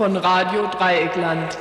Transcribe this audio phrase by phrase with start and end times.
[0.00, 1.58] Von Radio Dreieckland.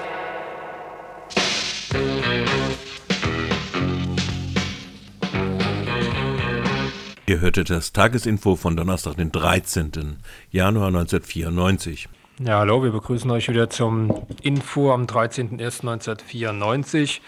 [7.26, 10.20] Ihr hörtet das Tagesinfo von Donnerstag, den 13.
[10.52, 12.08] Januar 1994.
[12.40, 17.20] Ja, hallo, wir begrüßen euch wieder zum Info am 13.01.1994.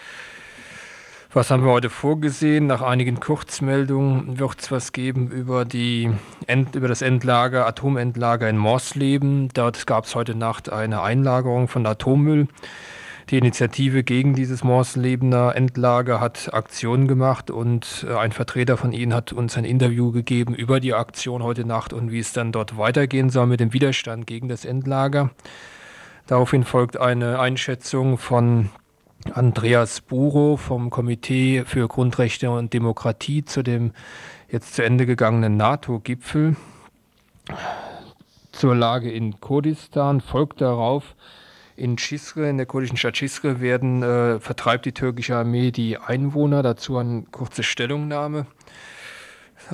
[1.34, 2.66] Was haben wir heute vorgesehen?
[2.66, 6.10] Nach einigen Kurzmeldungen wird es was geben über, die
[6.46, 9.48] End, über das Endlager, Atomendlager in Morsleben.
[9.54, 12.48] Dort gab es heute Nacht eine Einlagerung von Atommüll.
[13.30, 19.14] Die Initiative gegen dieses Morslebener Endlager hat Aktionen gemacht und äh, ein Vertreter von ihnen
[19.14, 22.76] hat uns ein Interview gegeben über die Aktion heute Nacht und wie es dann dort
[22.76, 25.30] weitergehen soll mit dem Widerstand gegen das Endlager.
[26.26, 28.68] Daraufhin folgt eine Einschätzung von
[29.34, 33.92] Andreas Buro vom Komitee für Grundrechte und Demokratie zu dem
[34.50, 36.56] jetzt zu Ende gegangenen NATO-Gipfel.
[38.52, 41.14] Zur Lage in Kurdistan folgt darauf
[41.76, 46.62] in Cizre, in der kurdischen Stadt Cizre, werden, äh, vertreibt die türkische Armee die Einwohner.
[46.62, 48.46] Dazu eine kurze Stellungnahme.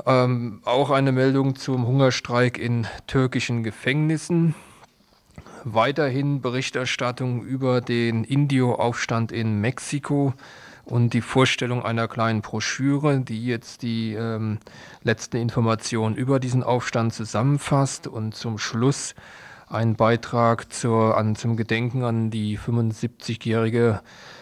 [0.07, 4.55] Ähm, auch eine Meldung zum Hungerstreik in türkischen Gefängnissen.
[5.75, 10.35] Weiterhin Berichterstattung über den Indio-Aufstand in Mexiko
[10.85, 14.59] und die Vorstellung einer kleinen Broschüre, die jetzt die ähm,
[15.03, 19.15] letzten Informationen über diesen Aufstand zusammenfasst und zum Schluss
[19.69, 24.01] ein Beitrag zur, an, zum Gedenken an die 75-jährige,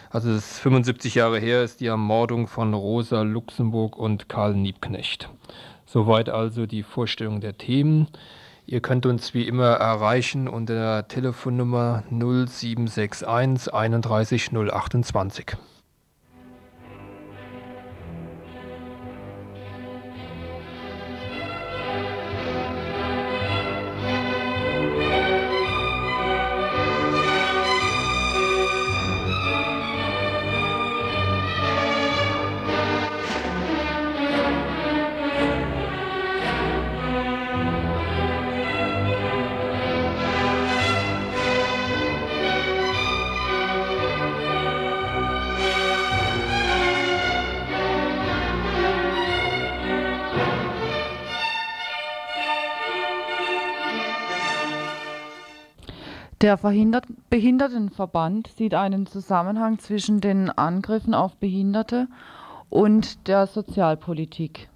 [0.09, 5.29] also es 75 Jahre her ist die Ermordung von Rosa Luxemburg und Karl Niebknecht.
[5.85, 8.07] Soweit also die Vorstellung der Themen.
[8.69, 15.55] Ihr könnt uns wie immer erreichen unter der Telefonnummer 0761 31 028.
[56.47, 56.55] Der
[57.29, 62.07] Behindertenverband sieht einen Zusammenhang zwischen den Angriffen auf Behinderte
[62.69, 64.69] und der Sozialpolitik.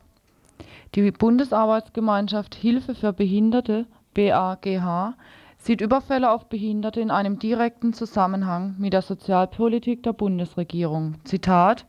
[0.95, 5.13] Die Bundesarbeitsgemeinschaft Hilfe für Behinderte (BAGH)
[5.59, 11.15] sieht Überfälle auf Behinderte in einem direkten Zusammenhang mit der Sozialpolitik der Bundesregierung.
[11.23, 11.85] Zitat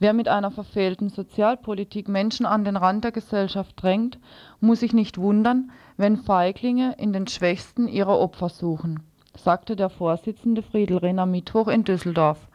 [0.00, 4.18] Wer mit einer verfehlten Sozialpolitik Menschen an den Rand der Gesellschaft drängt,
[4.60, 9.02] muss sich nicht wundern, wenn Feiglinge in den Schwächsten ihre Opfer suchen,
[9.36, 12.48] sagte der Vorsitzende Friedl am Mittwoch in Düsseldorf.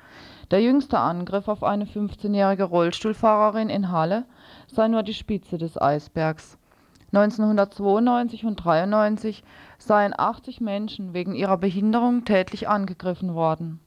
[0.51, 4.23] Der jüngste Angriff auf eine 15-jährige Rollstuhlfahrerin in Halle
[4.67, 6.57] sei nur die Spitze des Eisbergs.
[7.11, 9.43] 1992 und 1993
[9.77, 13.81] seien 80 Menschen wegen ihrer Behinderung tätlich angegriffen worden.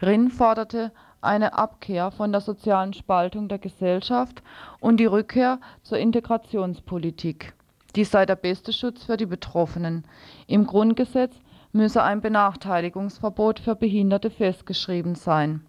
[0.00, 0.92] Rinn forderte
[1.22, 4.42] eine Abkehr von der sozialen Spaltung der Gesellschaft
[4.80, 7.54] und die Rückkehr zur Integrationspolitik.
[7.94, 10.04] Dies sei der beste Schutz für die Betroffenen.
[10.46, 11.34] Im Grundgesetz
[11.72, 15.64] müsse ein Benachteiligungsverbot für Behinderte festgeschrieben sein.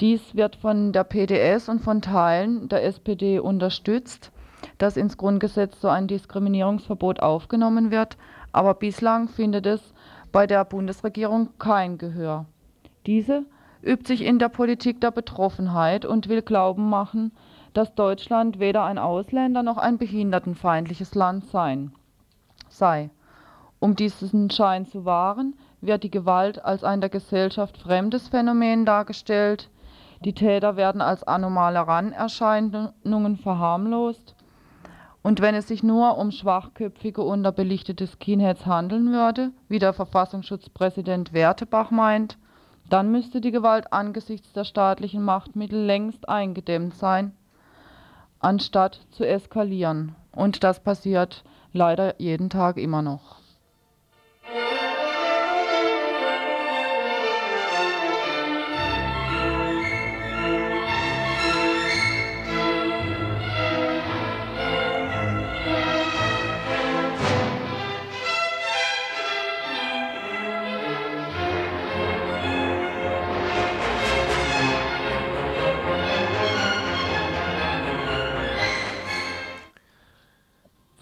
[0.00, 4.32] Dies wird von der PDS und von Teilen der SPD unterstützt,
[4.78, 8.16] dass ins Grundgesetz so ein Diskriminierungsverbot aufgenommen wird,
[8.52, 9.94] aber bislang findet es
[10.32, 12.46] bei der Bundesregierung kein Gehör.
[13.06, 13.44] Diese
[13.84, 17.32] übt sich in der Politik der Betroffenheit und will glauben machen,
[17.74, 21.92] dass Deutschland weder ein Ausländer noch ein behindertenfeindliches Land sein,
[22.68, 23.10] sei.
[23.80, 29.68] Um diesen Schein zu wahren, wird die Gewalt als ein der Gesellschaft fremdes Phänomen dargestellt,
[30.24, 34.34] die Täter werden als anomale Ranerscheinungen verharmlost,
[35.22, 41.90] und wenn es sich nur um schwachköpfige, unterbelichtete Skinheads handeln würde, wie der Verfassungsschutzpräsident Wertebach
[41.90, 42.36] meint,
[42.88, 47.32] dann müsste die Gewalt angesichts der staatlichen Machtmittel längst eingedämmt sein,
[48.40, 50.14] anstatt zu eskalieren.
[50.32, 53.36] Und das passiert leider jeden Tag immer noch.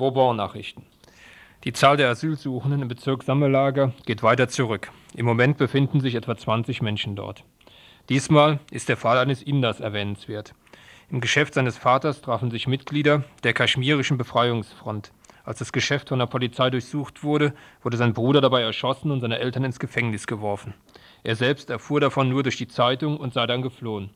[0.03, 0.83] Vauban-Nachrichten.
[1.63, 4.91] Die Zahl der Asylsuchenden im Bezirk Sammellager geht weiter zurück.
[5.15, 7.45] Im Moment befinden sich etwa 20 Menschen dort.
[8.09, 10.55] Diesmal ist der Fall eines Inders erwähnenswert.
[11.09, 15.13] Im Geschäft seines Vaters trafen sich Mitglieder der kaschmirischen Befreiungsfront.
[15.45, 19.39] Als das Geschäft von der Polizei durchsucht wurde, wurde sein Bruder dabei erschossen und seine
[19.39, 20.75] Eltern ins Gefängnis geworfen.
[21.23, 24.11] Er selbst erfuhr davon nur durch die Zeitung und sei dann geflohen.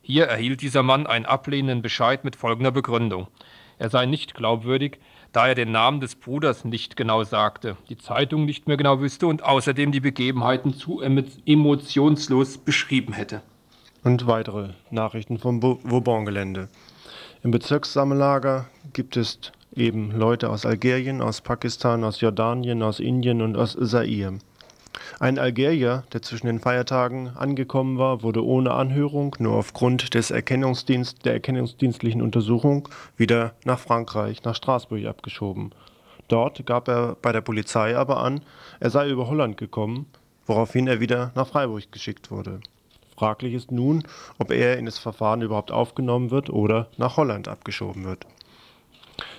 [0.00, 3.26] Hier erhielt dieser Mann einen ablehnenden Bescheid mit folgender Begründung.
[3.78, 4.98] Er sei nicht glaubwürdig,
[5.34, 9.26] da er den Namen des Bruders nicht genau sagte, die Zeitung nicht mehr genau wüsste
[9.26, 13.42] und außerdem die Begebenheiten zu emotionslos beschrieben hätte.
[14.04, 16.68] Und weitere Nachrichten vom Vauban-Gelände.
[17.42, 19.40] Im Bezirkssammellager gibt es
[19.74, 24.38] eben Leute aus Algerien, aus Pakistan, aus Jordanien, aus Indien und aus Zaire.
[25.20, 31.24] Ein Algerier, der zwischen den Feiertagen angekommen war, wurde ohne Anhörung, nur aufgrund des Erkennungsdienst,
[31.24, 35.72] der erkennungsdienstlichen Untersuchung, wieder nach Frankreich, nach Straßburg abgeschoben.
[36.28, 38.40] Dort gab er bei der Polizei aber an,
[38.80, 40.06] er sei über Holland gekommen,
[40.46, 42.60] woraufhin er wieder nach Freiburg geschickt wurde.
[43.16, 44.02] Fraglich ist nun,
[44.38, 48.26] ob er in das Verfahren überhaupt aufgenommen wird oder nach Holland abgeschoben wird.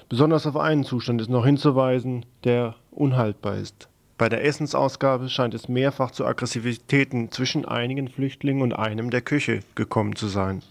[0.08, 3.90] Besonders auf einen Zustand ist noch hinzuweisen, der unhaltbar ist.
[4.18, 9.60] Bei der Essensausgabe scheint es mehrfach zu Aggressivitäten zwischen einigen Flüchtlingen und einem der Küche
[9.76, 10.62] gekommen zu sein.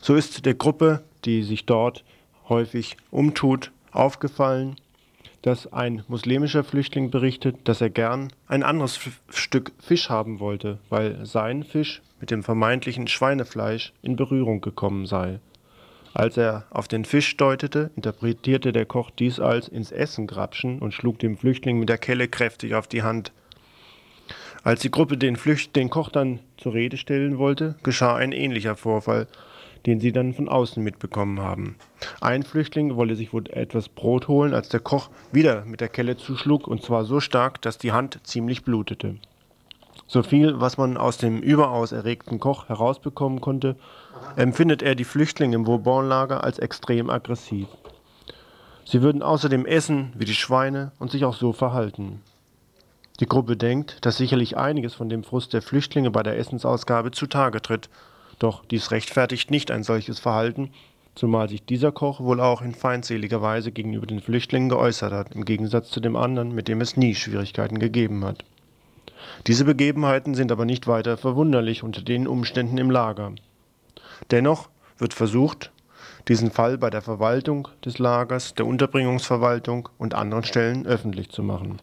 [0.00, 2.04] So ist der Gruppe, die sich dort
[2.48, 4.76] häufig umtut, aufgefallen,
[5.42, 8.98] dass ein muslimischer Flüchtling berichtet, dass er gern ein anderes
[9.28, 15.38] Stück Fisch haben wollte, weil sein Fisch mit dem vermeintlichen Schweinefleisch in Berührung gekommen sei.
[16.14, 20.92] Als er auf den Fisch deutete, interpretierte der Koch dies als ins Essen grapschen und
[20.92, 23.32] schlug dem Flüchtling mit der Kelle kräftig auf die Hand.
[24.64, 28.76] Als die Gruppe den, Flücht den Koch dann zur Rede stellen wollte, geschah ein ähnlicher
[28.76, 29.28] Vorfall,
[29.86, 31.76] den sie dann von außen mitbekommen haben.
[32.20, 36.16] Ein Flüchtling wollte sich wohl etwas Brot holen, als der Koch wieder mit der Kelle
[36.16, 39.16] zuschlug, und zwar so stark, dass die Hand ziemlich blutete.
[40.10, 43.76] So viel, was man aus dem überaus erregten Koch herausbekommen konnte,
[44.36, 47.68] empfindet er die Flüchtlinge im Vauban-Lager als extrem aggressiv.
[48.86, 52.22] Sie würden außerdem essen wie die Schweine und sich auch so verhalten.
[53.20, 57.60] Die Gruppe denkt, dass sicherlich einiges von dem Frust der Flüchtlinge bei der Essensausgabe zutage
[57.60, 57.90] tritt,
[58.38, 60.70] doch dies rechtfertigt nicht ein solches Verhalten,
[61.16, 65.44] zumal sich dieser Koch wohl auch in feindseliger Weise gegenüber den Flüchtlingen geäußert hat, im
[65.44, 68.42] Gegensatz zu dem anderen, mit dem es nie Schwierigkeiten gegeben hat.
[69.46, 73.32] Diese Begebenheiten sind aber nicht weiter verwunderlich unter den Umständen im Lager.
[74.30, 74.68] Dennoch
[74.98, 75.72] wird versucht,
[76.28, 81.80] diesen Fall bei der Verwaltung des Lagers, der Unterbringungsverwaltung und anderen Stellen öffentlich zu machen.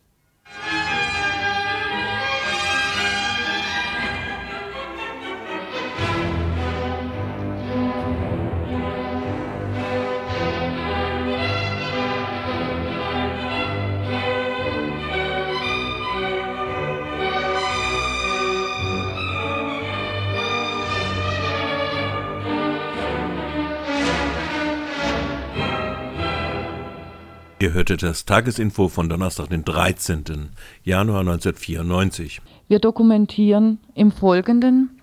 [27.58, 30.50] Ihr hörtet das Tagesinfo von Donnerstag, den 13.
[30.84, 32.42] Januar 1994.
[32.68, 35.00] Wir dokumentieren im Folgenden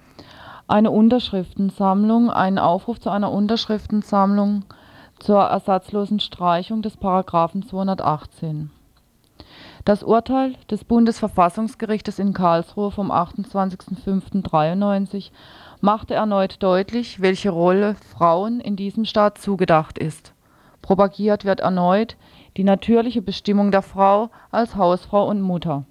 [0.69, 4.67] eine Unterschriftensammlung, einen Aufruf zu einer Unterschriftensammlung
[5.19, 8.71] zur ersatzlosen Streichung des Paragraphen 218.
[9.87, 15.31] Das Urteil des Bundesverfassungsgerichtes in Karlsruhe vom 28.05.93
[15.81, 20.35] machte erneut deutlich, welche Rolle Frauen in diesem Staat zugedacht ist.
[20.83, 22.19] Propagiert wird erneut
[22.57, 25.85] die natürliche Bestimmung der Frau als Hausfrau und Mutter.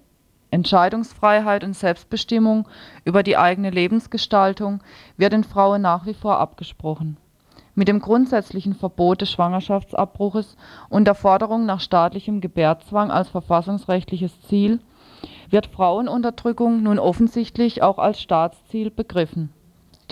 [0.50, 2.68] Entscheidungsfreiheit und Selbstbestimmung
[3.04, 4.80] über die eigene Lebensgestaltung
[5.16, 7.16] wird den Frauen nach wie vor abgesprochen.
[7.74, 10.56] Mit dem grundsätzlichen Verbot des Schwangerschaftsabbruches
[10.90, 14.80] und der Forderung nach staatlichem Gebärzwang als verfassungsrechtliches Ziel
[15.48, 19.54] wird Frauenunterdrückung nun offensichtlich auch als Staatsziel begriffen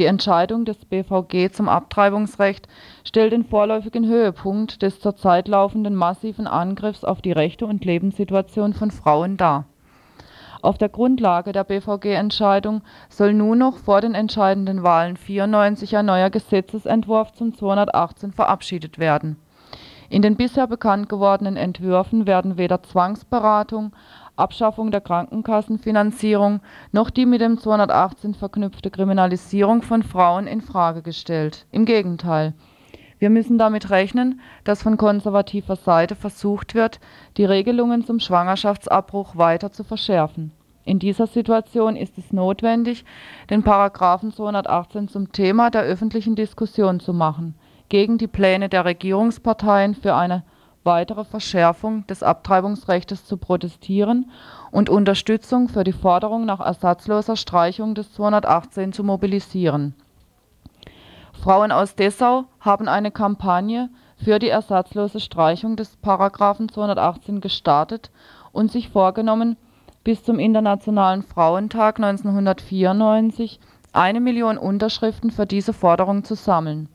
[0.00, 2.66] die Entscheidung des BVG zum Abtreibungsrecht
[3.04, 8.90] stellt den vorläufigen Höhepunkt des zurzeit laufenden massiven Angriffs auf die Rechte und Lebenssituation von
[8.90, 9.66] Frauen dar.
[10.62, 12.80] Auf der Grundlage der BVG-Entscheidung
[13.11, 19.37] soll nun noch vor den entscheidenden Wahlen 94 ein neuer Gesetzesentwurf zum 218 verabschiedet werden.
[20.09, 23.92] In den bisher bekannt gewordenen Entwürfen werden weder Zwangsberatung
[24.40, 31.66] Abschaffung der Krankenkassenfinanzierung noch die mit dem 218 verknüpfte Kriminalisierung von Frauen in Frage gestellt.
[31.70, 32.54] Im Gegenteil.
[33.20, 37.00] Wir müssen damit rechnen, dass von konservativer Seite versucht wird,
[37.37, 40.52] die Regelungen zum Schwangerschaftsabbruch weiter zu verschärfen.
[40.85, 43.04] In dieser Situation ist es notwendig,
[43.50, 47.54] den Paragraphen 218 zum Thema der öffentlichen Diskussion zu machen,
[47.90, 50.42] gegen die Pläne der Regierungsparteien für eine
[50.84, 54.30] weitere Verschärfung des Abtreibungsrechts zu protestieren
[54.70, 59.94] und Unterstützung für die Forderung nach ersatzloser Streichung des 218 zu mobilisieren.
[61.32, 68.10] Frauen aus Dessau haben eine Kampagne für die ersatzlose Streichung des Paragraphen 218 gestartet
[68.52, 69.56] und sich vorgenommen,
[70.04, 73.60] bis zum Internationalen Frauentag 1994
[73.92, 76.88] eine Million Unterschriften für diese Forderung zu sammeln.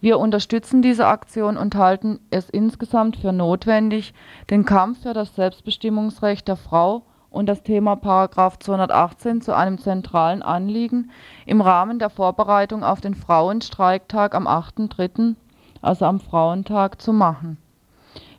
[0.00, 4.12] Wir unterstützen diese Aktion und halten es insgesamt für notwendig,
[4.50, 7.94] den Kampf für das Selbstbestimmungsrecht der Frau und das Thema§
[8.60, 11.10] 218 zu einem zentralen Anliegen
[11.46, 15.34] im Rahmen der Vorbereitung auf den Frauenstreiktag am 8.3.,
[15.80, 17.56] also am Frauentag, zu machen.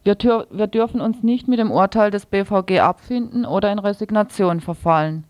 [0.03, 0.15] Wir,
[0.51, 5.26] wir dürfen uns nicht mit dem Urteil des BVG abfinden oder in Resignation verfallen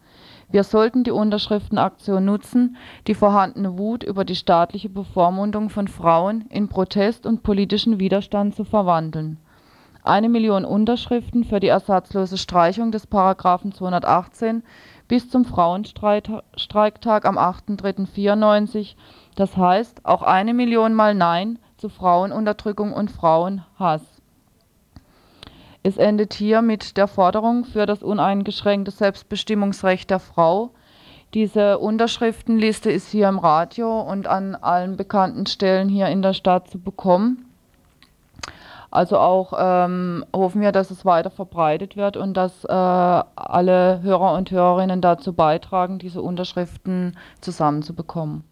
[0.50, 6.70] wir sollten die Unterschriftenaktion nutzen, die vorhandene Wut über die staatliche Bevormundung von Frauen in
[6.70, 9.38] Protest und politischen Widerstand zu verwandeln.
[10.04, 14.64] Eine Million Unterschriften für die ersatzlose Streichung des Paragraphen 218
[15.10, 18.96] bis zum Frauenstreiktag am 8.3.94,
[19.36, 24.17] das heißt auch eine Million mal Nein zu Frauenunterdrückung und Frauenhass
[25.84, 30.72] es endet hier mit der Forderung für das uneingeschränkte Selbstbestimmungsrecht der Frau.
[31.34, 36.70] Diese Unterschriftenliste ist hier im Radio und an allen bekannten Stellen hier in der Stadt
[36.70, 37.46] zu bekommen.
[38.90, 44.34] Also auch ähm, hoffen wir, dass es weiter verbreitet wird und dass äh, alle Hörer
[44.34, 48.44] und Hörerinnen dazu beitragen, diese Unterschriften zusammenzubekommen.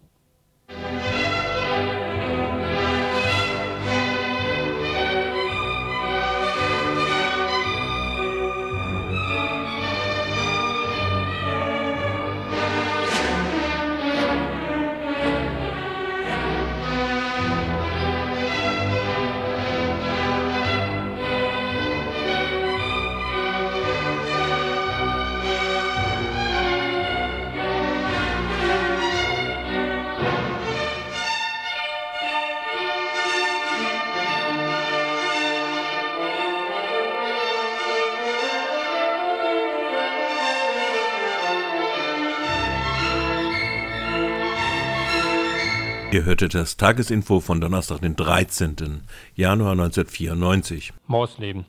[46.26, 49.02] Ihr hörtet das Tagesinfo von Donnerstag, den 13.
[49.36, 50.92] Januar 1994.
[51.06, 51.66] Morsleben.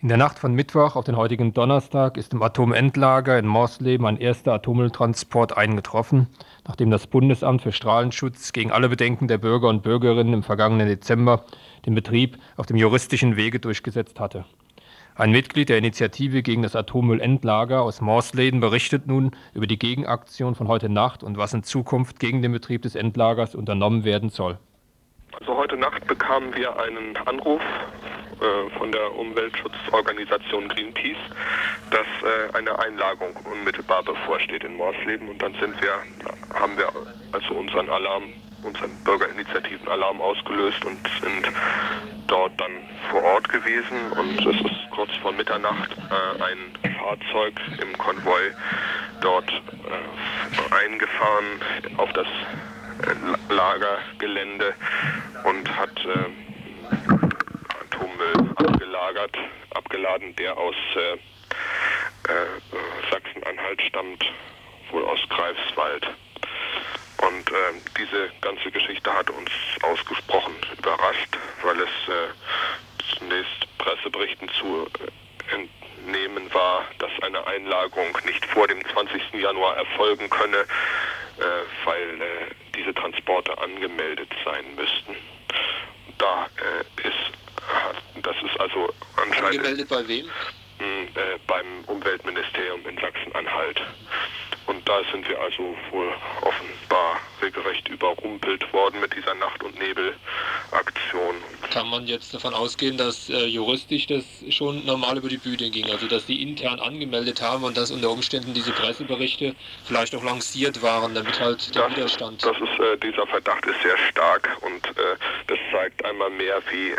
[0.00, 4.16] In der Nacht von Mittwoch auf den heutigen Donnerstag ist im Atomendlager in Morsleben ein
[4.16, 6.28] erster Atommülltransport eingetroffen,
[6.66, 11.44] nachdem das Bundesamt für Strahlenschutz gegen alle Bedenken der Bürger und Bürgerinnen im vergangenen Dezember
[11.84, 14.46] den Betrieb auf dem juristischen Wege durchgesetzt hatte.
[15.16, 20.66] Ein Mitglied der Initiative gegen das Atommüllendlager aus Morsleden berichtet nun über die Gegenaktion von
[20.66, 24.58] heute Nacht und was in Zukunft gegen den Betrieb des Endlagers unternommen werden soll.
[25.38, 31.16] Also heute Nacht bekamen wir einen Anruf äh, von der Umweltschutzorganisation Greenpeace,
[31.92, 35.92] dass äh, eine Einlagerung unmittelbar bevorsteht in Morsleben und dann sind wir,
[36.58, 36.88] haben wir
[37.30, 38.24] also unseren Alarm
[38.64, 41.48] unseren Bürgerinitiativen-Alarm ausgelöst und sind
[42.26, 42.72] dort dann
[43.10, 44.12] vor Ort gewesen.
[44.12, 48.50] Und es ist kurz vor Mitternacht äh, ein Fahrzeug im Konvoi
[49.20, 51.60] dort äh, eingefahren
[51.98, 54.74] auf das äh, Lagergelände
[55.44, 56.30] und hat äh,
[57.82, 59.36] Atommüll abgelagert,
[59.74, 61.12] abgeladen, der aus äh,
[62.32, 64.24] äh, Sachsen-Anhalt stammt,
[64.90, 66.06] wohl aus Greifswald.
[67.18, 67.54] Und äh,
[67.98, 69.50] diese ganze Geschichte hat uns
[69.82, 78.44] ausgesprochen überrascht, weil es äh, zunächst Presseberichten zu äh, entnehmen war, dass eine Einlagerung nicht
[78.46, 79.34] vor dem 20.
[79.34, 81.42] Januar erfolgen könne, äh,
[81.84, 85.16] weil äh, diese Transporte angemeldet sein müssten.
[86.18, 89.58] Da äh, ist, das ist also anscheinend...
[89.58, 90.26] Angemeldet bei wem?
[90.78, 93.80] Mh, beim Umweltministerium in Sachsen-Anhalt.
[94.74, 101.36] Und da sind wir also wohl offenbar regelrecht überrumpelt worden mit dieser Nacht- und Nebelaktion.
[101.70, 105.88] Kann man jetzt davon ausgehen, dass äh, juristisch das schon normal über die Bühne ging,
[105.90, 109.54] also dass die intern angemeldet haben und dass unter Umständen diese Presseberichte
[109.84, 112.44] vielleicht auch lanciert waren, damit halt der das, Widerstand.
[112.44, 115.16] Das ist, äh, dieser Verdacht ist sehr stark und äh,
[115.46, 116.96] das zeigt einmal mehr, wie äh,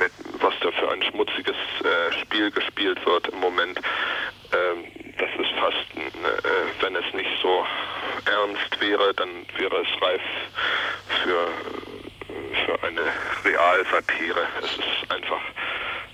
[0.00, 3.80] mit was da für ein schmutziges äh, Spiel gespielt wird im Moment.
[4.52, 7.66] Ähm, das ist fast, äh, wenn es nicht so
[8.24, 10.22] ernst wäre, dann wäre es reif
[11.22, 11.48] für,
[12.64, 13.02] für eine
[13.44, 14.46] Realsatire.
[14.62, 15.40] Es ist einfach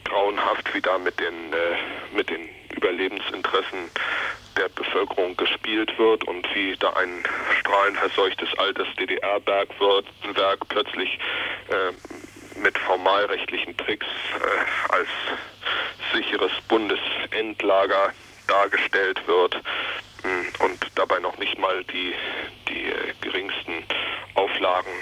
[0.05, 1.77] grauenhaft, wie da mit den, äh,
[2.17, 3.91] mit den Überlebensinteressen
[4.57, 7.25] der Bevölkerung gespielt wird und wie da ein
[7.61, 11.19] strahlenverseuchtes altes DDR-Bergwerk plötzlich
[11.69, 15.09] äh, mit formalrechtlichen Tricks äh, als
[16.13, 18.13] sicheres Bundesendlager
[18.47, 19.55] dargestellt wird
[20.23, 22.15] mh, und dabei noch nicht mal die,
[22.69, 23.85] die äh, geringsten
[24.35, 24.93] Auflagen,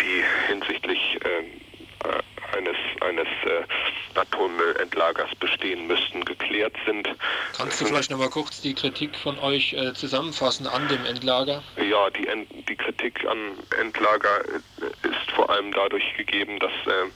[0.00, 1.60] die hinsichtlich ähm,
[2.04, 7.08] äh, eines, eines äh, Atommüllendlagers bestehen müssten, geklärt sind.
[7.56, 11.62] Kannst du vielleicht nochmal kurz die Kritik von euch äh, zusammenfassen an dem Endlager?
[11.76, 17.10] Ja, die, End, die Kritik an Endlager äh, ist vor allem dadurch gegeben, dass äh,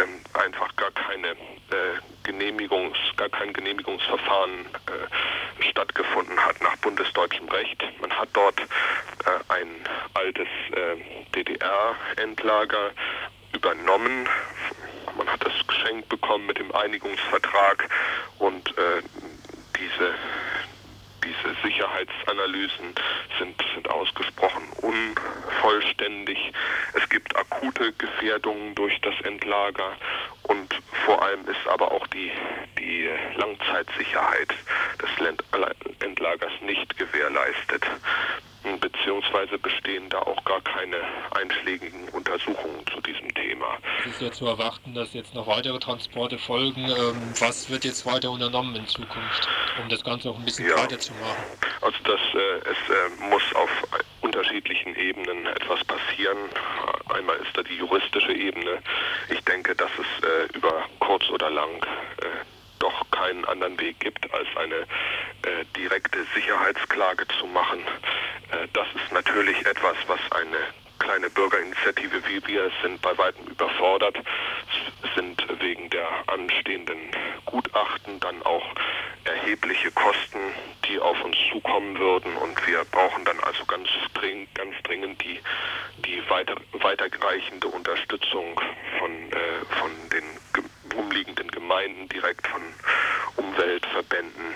[0.00, 1.34] ähm, einfach gar keine äh,
[2.24, 7.82] Genehmigungs, gar kein Genehmigungsverfahren äh, stattgefunden hat nach bundesdeutschem Recht.
[8.00, 9.68] Man hat dort äh, ein
[10.14, 10.48] altes
[11.34, 12.90] DDR-Endlager
[13.52, 14.28] übernommen.
[15.16, 17.88] Man hat das geschenkt bekommen mit dem Einigungsvertrag
[18.38, 19.02] und äh,
[19.78, 20.14] diese,
[21.30, 22.94] diese Sicherheitsanalysen
[23.38, 26.52] sind, sind ausgesprochen unvollständig.
[26.94, 29.96] Es gibt akute Gefährdungen durch das Endlager
[30.44, 30.74] und
[31.06, 32.30] vor allem ist aber auch die,
[32.78, 34.54] die Langzeitsicherheit
[35.00, 35.10] des
[36.00, 37.84] Endlagers nicht gewährleistet
[38.80, 40.96] beziehungsweise bestehen da auch gar keine
[41.32, 43.78] einschlägigen Untersuchungen zu diesem Thema.
[44.00, 46.84] Es ist ja zu erwarten, dass jetzt noch weitere Transporte folgen.
[46.84, 49.48] Ähm, was wird jetzt weiter unternommen in Zukunft,
[49.82, 50.76] um das Ganze auch ein bisschen ja.
[50.76, 50.98] machen?
[51.80, 53.70] Also das, äh, es äh, muss auf
[54.20, 56.38] unterschiedlichen Ebenen etwas passieren.
[57.14, 58.78] Einmal ist da die juristische Ebene.
[59.30, 61.80] Ich denke, dass es äh, über kurz oder lang
[62.80, 67.80] doch keinen anderen Weg gibt, als eine äh, direkte Sicherheitsklage zu machen.
[68.72, 70.58] Das ist natürlich etwas, was eine
[70.98, 74.16] kleine Bürgerinitiative wie wir sind bei weitem überfordert,
[75.16, 76.98] sind wegen der anstehenden
[77.46, 78.64] Gutachten dann auch
[79.24, 80.38] erhebliche Kosten,
[80.86, 85.40] die auf uns zukommen würden und wir brauchen dann also ganz dringend, ganz dringend die,
[86.04, 88.60] die weiter, weiterreichende Unterstützung
[88.98, 90.24] von, äh, von den
[90.96, 92.62] umliegenden Gemeinden, direkt von
[93.36, 94.54] Umweltverbänden.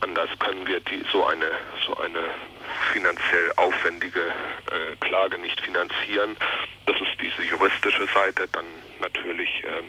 [0.00, 1.50] Anders können wir die, so eine,
[1.86, 2.22] so eine
[2.92, 6.36] finanziell aufwendige äh, Klage nicht finanzieren.
[6.86, 8.48] Das ist diese juristische Seite.
[8.52, 8.64] Dann
[9.00, 9.82] natürlich äh,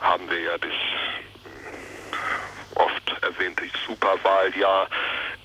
[0.00, 4.88] haben wir ja das äh, oft erwähnte Superwahljahr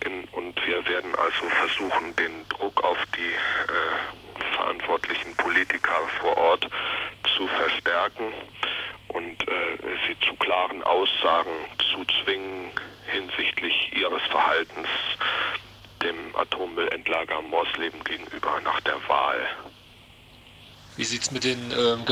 [0.06, 6.68] in, und wir werden also versuchen, den Druck auf die äh, verantwortlichen Politiker vor Ort
[7.36, 8.34] zu verstärken
[9.10, 11.52] und äh, sie zu klaren Aussagen
[11.92, 12.72] zu zwingen
[13.08, 14.88] hinsichtlich ihres Verhaltens
[16.04, 19.48] dem Atommüllendlager Morsleben gegenüber nach der Wahl.
[20.96, 22.06] Wie sieht es mit den ähm,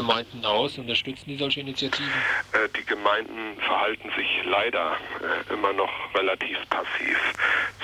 [0.76, 0.86] Gemeinden aus?
[0.86, 2.12] Unterstützen die solche Initiativen?
[2.54, 7.18] Äh, die Gemeinden verhalten sich leider äh, immer noch relativ passiv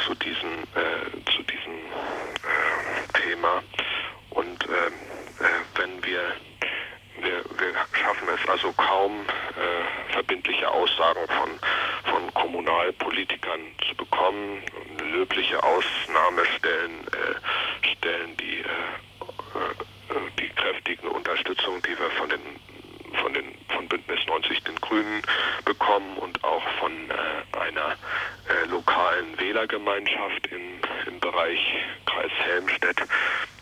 [0.05, 1.79] zu diesem, äh, zu diesem
[3.13, 3.63] Thema.
[4.31, 4.65] Und
[5.75, 6.21] wenn wir
[7.21, 9.25] wir, wir schaffen es also kaum,
[10.09, 11.59] verbindliche Aussagen von,
[12.11, 14.63] von Kommunalpolitikern zu bekommen.
[15.11, 22.41] Löbliche Ausnahme stellen, äh, stellen die, äh, äh die kräftigen Unterstützung, die wir von den
[23.21, 25.21] von den von Bündnis 90 den Grünen
[25.65, 27.95] bekommen und auch von äh, einer
[28.47, 28.67] äh,
[29.61, 31.59] lokalen Wählergemeinschaft in, im Bereich
[32.05, 33.01] Kreis Helmstedt,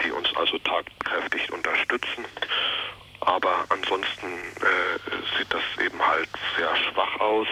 [0.03, 2.25] die uns also tatkräftig unterstützen.
[3.21, 7.47] Aber ansonsten äh, sieht das eben halt sehr schwach aus.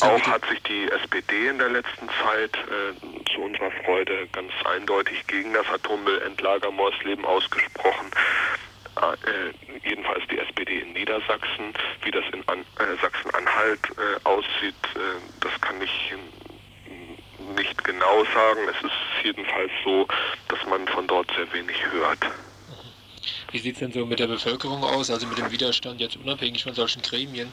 [0.00, 5.26] Auch hat sich die SPD in der letzten Zeit äh, zu unserer Freude ganz eindeutig
[5.26, 8.10] gegen das Atommüllendlager Morsleben ausgesprochen.
[8.96, 11.74] Äh, jedenfalls die SPD in Niedersachsen.
[12.02, 16.14] Wie das in An äh, Sachsen-Anhalt äh, aussieht, äh, das kann ich
[17.56, 18.60] nicht genau sagen.
[18.68, 20.06] Es ist jedenfalls so,
[20.48, 22.18] dass man von dort sehr wenig hört.
[23.52, 26.64] Wie sieht es denn so mit der Bevölkerung aus, also mit dem Widerstand jetzt unabhängig
[26.64, 27.52] von solchen Gremien?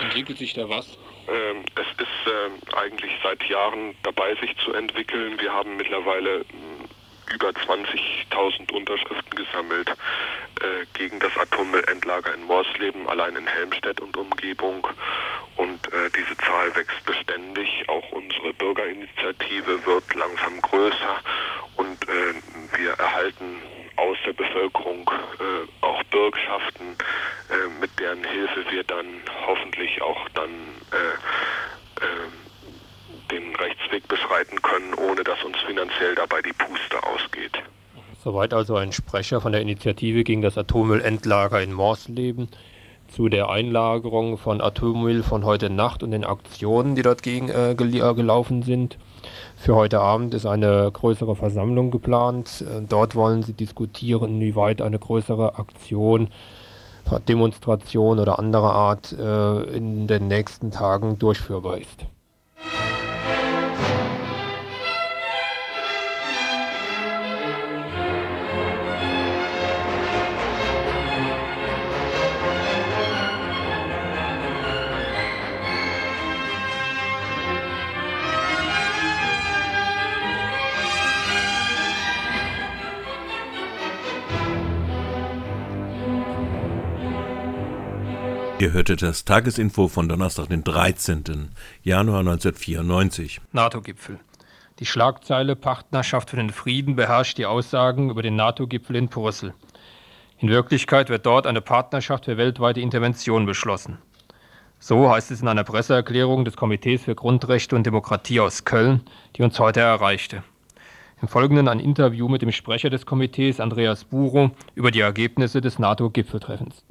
[0.00, 0.86] Entwickelt sich da was?
[1.28, 5.40] Ähm, es ist äh, eigentlich seit Jahren dabei, sich zu entwickeln.
[5.40, 13.36] Wir haben mittlerweile mh, über 20.000 Unterschriften gesammelt äh, gegen das Atommüllendlager in Morsleben, allein
[13.36, 14.86] in Helmstedt und Umgebung.
[15.56, 17.88] Und äh, diese Zahl wächst beständig.
[17.88, 18.52] Auch unsere
[19.42, 21.16] Bürgerinitiative wird langsam größer
[21.76, 23.62] und äh, wir erhalten
[23.96, 26.96] aus der Bevölkerung äh, auch Bürgschaften,
[27.50, 29.06] äh, mit deren Hilfe wir dann
[29.46, 30.50] hoffentlich auch dann
[30.90, 37.58] äh, äh, den Rechtsweg beschreiten können, ohne dass uns finanziell dabei die Puste ausgeht.
[38.22, 42.48] Soweit also ein Sprecher von der Initiative gegen das Atommüllendlager in Morsleben
[43.14, 47.74] zu der Einlagerung von Atommüll von heute Nacht und den Aktionen, die dort gegen, äh,
[47.76, 48.96] gelaufen sind.
[49.56, 52.62] Für heute Abend ist eine größere Versammlung geplant.
[52.62, 56.28] Äh, dort wollen sie diskutieren, inwieweit eine größere Aktion
[57.28, 62.06] Demonstration oder anderer Art äh, in den nächsten Tagen durchführbar ist.
[88.62, 91.48] Ihr hörtet das Tagesinfo von Donnerstag, den 13.
[91.82, 93.40] Januar 1994.
[93.50, 94.20] NATO-Gipfel.
[94.78, 99.52] Die Schlagzeile Partnerschaft für den Frieden beherrscht die Aussagen über den NATO-Gipfel in Brüssel.
[100.38, 103.98] In Wirklichkeit wird dort eine Partnerschaft für weltweite Intervention beschlossen.
[104.78, 109.00] So heißt es in einer Presseerklärung des Komitees für Grundrechte und Demokratie aus Köln,
[109.34, 110.44] die uns heute erreichte.
[111.20, 115.80] Im Folgenden ein Interview mit dem Sprecher des Komitees, Andreas Buro, über die Ergebnisse des
[115.80, 116.84] NATO-Gipfeltreffens.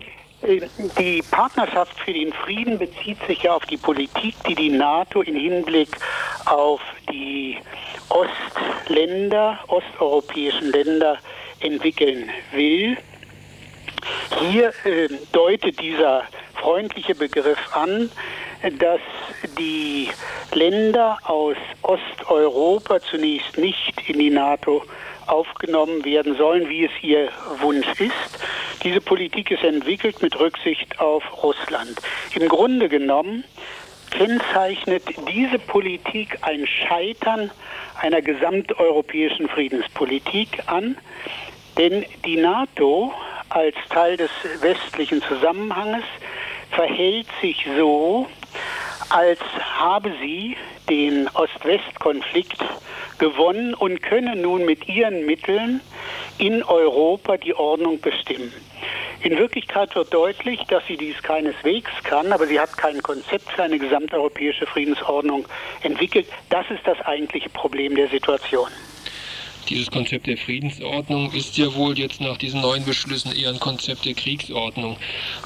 [0.97, 5.35] Die Partnerschaft für den Frieden bezieht sich ja auf die Politik, die die NATO im
[5.35, 5.89] Hinblick
[6.45, 7.57] auf die
[8.09, 11.19] Ostländer, osteuropäischen Länder
[11.59, 12.97] entwickeln will.
[14.39, 16.23] Hier äh, deutet dieser
[16.55, 18.09] freundliche Begriff an,
[18.79, 19.01] dass
[19.57, 20.09] die
[20.53, 24.83] Länder aus Osteuropa zunächst nicht in die NATO
[25.27, 27.29] aufgenommen werden sollen, wie es ihr
[27.59, 28.39] Wunsch ist.
[28.83, 31.99] Diese Politik ist entwickelt mit Rücksicht auf Russland.
[32.33, 33.43] Im Grunde genommen
[34.09, 37.51] kennzeichnet diese Politik ein Scheitern
[37.99, 40.97] einer gesamteuropäischen Friedenspolitik an,
[41.77, 43.13] denn die NATO
[43.49, 44.31] als Teil des
[44.61, 46.03] westlichen Zusammenhanges
[46.71, 48.27] verhält sich so,
[49.11, 50.55] als habe sie
[50.89, 52.63] den Ost-West-Konflikt
[53.17, 55.81] gewonnen und könne nun mit ihren Mitteln
[56.37, 58.53] in Europa die Ordnung bestimmen.
[59.23, 63.63] In Wirklichkeit wird deutlich, dass sie dies keineswegs kann, aber sie hat kein Konzept für
[63.63, 65.45] eine gesamteuropäische Friedensordnung
[65.83, 66.27] entwickelt.
[66.49, 68.69] Das ist das eigentliche Problem der Situation.
[69.71, 74.03] Dieses Konzept der Friedensordnung ist ja wohl jetzt nach diesen neuen Beschlüssen eher ein Konzept
[74.03, 74.97] der Kriegsordnung,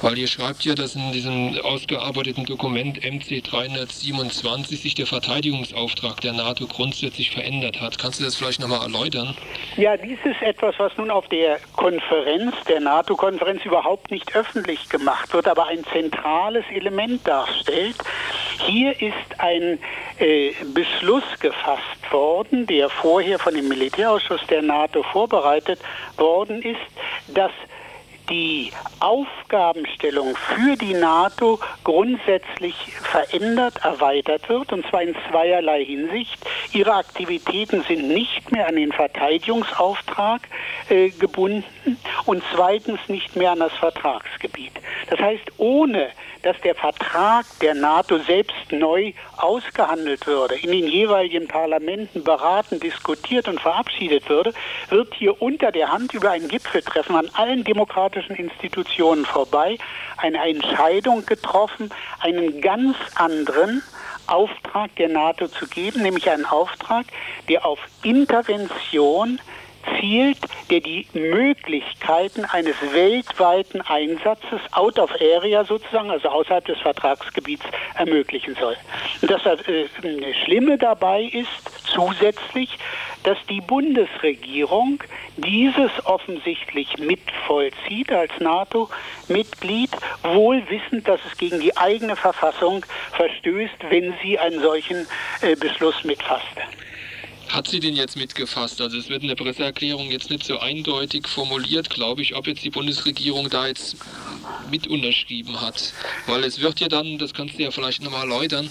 [0.02, 6.34] weil ihr schreibt ja, dass in diesem ausgearbeiteten Dokument MC 327 sich der Verteidigungsauftrag der
[6.34, 8.00] NATO grundsätzlich verändert hat.
[8.00, 9.38] Kannst du das vielleicht nochmal erläutern?
[9.78, 15.32] Ja, dies ist etwas, was nun auf der Konferenz, der NATO-Konferenz überhaupt nicht öffentlich gemacht
[15.36, 17.98] wird, aber ein zentrales Element darstellt.
[18.66, 19.78] Hier ist ein
[20.18, 23.68] äh, Beschluss gefasst worden, der vorher von dem
[24.16, 25.80] Militärausschuss der NATO vorbereitet
[26.18, 26.80] worden ist,
[27.34, 27.52] dass
[28.30, 32.74] die Aufgabenstellung für die NATO grundsätzlich
[33.04, 36.40] verändert, erweitert wird, und zwar in zweierlei Hinsicht.
[36.74, 40.42] Ihre Aktivitäten sind nicht mehr an den Verteidigungsauftrag
[40.90, 44.74] äh, gebunden und zweitens nicht mehr an das Vertragsgebiet.
[45.12, 46.08] Das heißt, ohne
[46.46, 53.48] dass der Vertrag der NATO selbst neu ausgehandelt würde, in den jeweiligen Parlamenten beraten, diskutiert
[53.48, 54.54] und verabschiedet würde,
[54.90, 59.80] wird hier unter der Hand über ein Gipfeltreffen an allen demokratischen Institutionen vorbei
[60.18, 63.82] eine Entscheidung getroffen, einen ganz anderen
[64.28, 67.08] Auftrag der NATO zu geben, nämlich einen Auftrag,
[67.50, 69.40] der auf Intervention
[70.00, 70.38] zielt,
[70.70, 78.56] der die Möglichkeiten eines weltweiten Einsatzes out of area sozusagen, also außerhalb des Vertragsgebiets, ermöglichen
[78.56, 78.76] soll.
[79.22, 79.88] Und das äh,
[80.44, 81.50] Schlimme dabei ist
[81.94, 82.78] zusätzlich,
[83.24, 85.04] dass die Bundesregierung
[85.38, 89.90] dieses offensichtlich mitvollzieht als NATO-Mitglied,
[90.24, 95.08] wohl wissend, dass es gegen die eigene Verfassung verstößt, wenn sie einen solchen
[95.42, 96.62] äh, Beschluss mitfasste.
[97.50, 98.82] Hat sie den jetzt mitgefasst?
[98.82, 102.64] Also es wird in der Presseerklärung jetzt nicht so eindeutig formuliert, glaube ich, ob jetzt
[102.64, 103.98] die Bundesregierung da jetzt
[104.70, 105.94] mit unterschrieben hat.
[106.28, 108.70] Weil es wird ja dann, das kannst du ja vielleicht nochmal erläutern,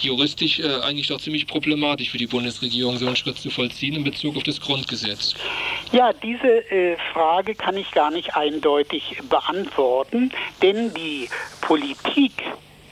[0.00, 4.04] juristisch äh, eigentlich doch ziemlich problematisch für die Bundesregierung, so einen Schritt zu vollziehen in
[4.04, 5.34] Bezug auf das Grundgesetz.
[5.92, 11.28] Ja, diese äh, Frage kann ich gar nicht eindeutig beantworten, denn die
[11.60, 12.32] Politik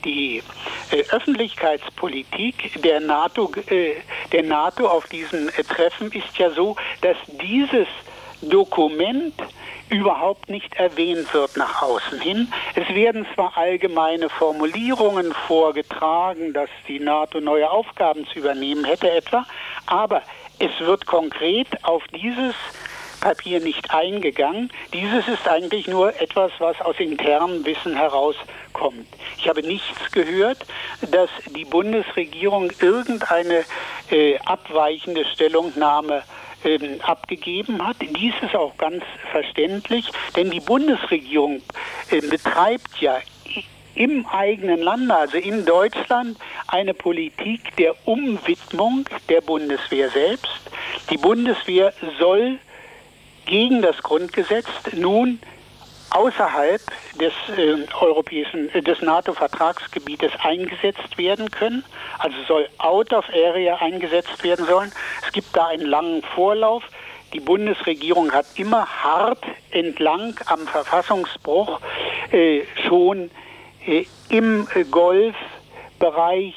[0.04, 0.42] die
[0.90, 3.94] äh, Öffentlichkeitspolitik der NATO, äh,
[4.32, 7.88] der NATO auf diesen äh, Treffen ist ja so, dass dieses
[8.42, 9.34] Dokument
[9.90, 12.52] überhaupt nicht erwähnt wird nach außen hin.
[12.74, 19.46] Es werden zwar allgemeine Formulierungen vorgetragen, dass die NATO neue Aufgaben zu übernehmen hätte etwa,
[19.86, 20.22] aber
[20.58, 22.54] es wird konkret auf dieses
[23.24, 24.70] Papier nicht eingegangen.
[24.92, 29.06] Dieses ist eigentlich nur etwas, was aus internem Wissen herauskommt.
[29.38, 30.58] Ich habe nichts gehört,
[31.10, 33.64] dass die Bundesregierung irgendeine
[34.10, 36.22] äh, abweichende Stellungnahme
[36.66, 37.96] ähm, abgegeben hat.
[38.02, 40.04] Dies ist auch ganz verständlich,
[40.36, 41.62] denn die Bundesregierung
[42.10, 43.20] äh, betreibt ja
[43.94, 50.60] im eigenen Lande, also in Deutschland, eine Politik der Umwidmung der Bundeswehr selbst.
[51.08, 52.58] Die Bundeswehr soll
[53.46, 55.40] gegen das Grundgesetz nun
[56.10, 56.80] außerhalb
[57.20, 61.84] des äh, europäischen, äh, des NATO-Vertragsgebietes eingesetzt werden können.
[62.18, 64.92] Also soll out of area eingesetzt werden sollen.
[65.26, 66.84] Es gibt da einen langen Vorlauf.
[67.32, 71.80] Die Bundesregierung hat immer hart entlang am Verfassungsbruch
[72.30, 73.30] äh, schon
[73.84, 76.54] äh, im Golfbereich,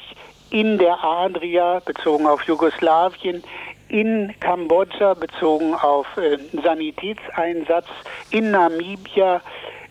[0.50, 3.42] in der Adria bezogen auf Jugoslawien,
[3.88, 7.86] in Kambodscha bezogen auf äh, Sanitätseinsatz,
[8.30, 9.40] in Namibia,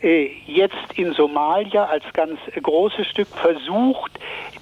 [0.01, 4.11] äh, jetzt in Somalia als ganz großes Stück versucht,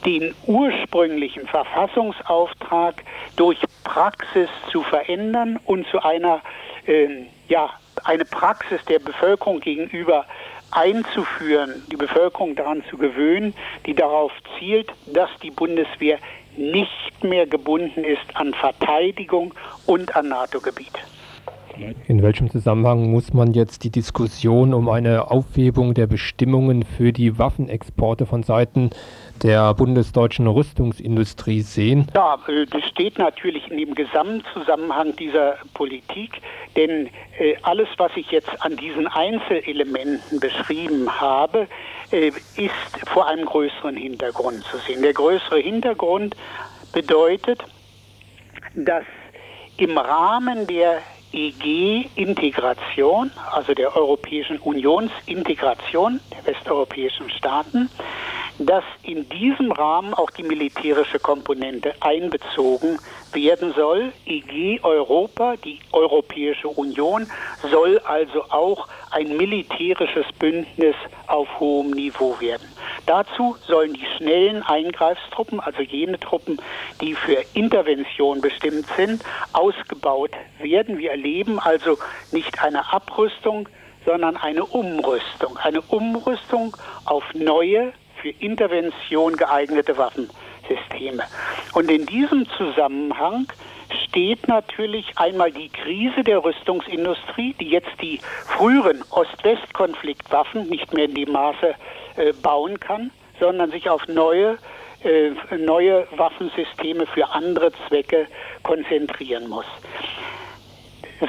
[0.05, 3.03] den ursprünglichen Verfassungsauftrag
[3.35, 6.41] durch Praxis zu verändern und zu einer,
[6.87, 7.69] äh, ja,
[8.03, 10.25] eine Praxis der Bevölkerung gegenüber
[10.71, 13.53] einzuführen, die Bevölkerung daran zu gewöhnen,
[13.85, 16.19] die darauf zielt, dass die Bundeswehr
[16.57, 19.53] nicht mehr gebunden ist an Verteidigung
[19.85, 20.93] und an NATO-Gebiet.
[22.07, 27.37] In welchem Zusammenhang muss man jetzt die Diskussion um eine Aufhebung der Bestimmungen für die
[27.37, 28.91] Waffenexporte von Seiten
[29.43, 32.07] der bundesdeutschen Rüstungsindustrie sehen?
[32.15, 36.41] Ja, äh, das steht natürlich in dem Gesamtzusammenhang dieser Politik,
[36.77, 41.67] denn äh, alles, was ich jetzt an diesen Einzelelementen beschrieben habe,
[42.11, 45.01] ist vor einem größeren Hintergrund zu sehen.
[45.01, 46.35] Der größere Hintergrund
[46.91, 47.63] bedeutet,
[48.75, 49.05] dass
[49.77, 57.89] im Rahmen der EG-Integration, also der Europäischen Unionsintegration der westeuropäischen Staaten,
[58.59, 62.99] dass in diesem Rahmen auch die militärische Komponente einbezogen
[63.33, 64.13] werden soll.
[64.25, 67.27] EG Europa, die Europäische Union,
[67.69, 70.95] soll also auch ein militärisches Bündnis
[71.27, 72.67] auf hohem Niveau werden.
[73.05, 76.59] Dazu sollen die schnellen Eingreifstruppen, also jene Truppen,
[77.01, 80.97] die für Intervention bestimmt sind, ausgebaut werden.
[80.97, 81.97] Wir erleben also
[82.31, 83.69] nicht eine Abrüstung,
[84.05, 85.57] sondern eine Umrüstung.
[85.57, 91.23] Eine Umrüstung auf neue für Intervention geeignete Waffensysteme.
[91.73, 93.47] Und in diesem Zusammenhang
[94.05, 101.15] steht natürlich einmal die Krise der Rüstungsindustrie, die jetzt die früheren Ost-West-Konfliktwaffen nicht mehr in
[101.15, 101.75] dem Maße
[102.15, 104.57] äh, bauen kann, sondern sich auf neue
[105.03, 108.27] äh, neue Waffensysteme für andere Zwecke
[108.63, 109.65] konzentrieren muss.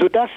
[0.01, 0.31] Sodass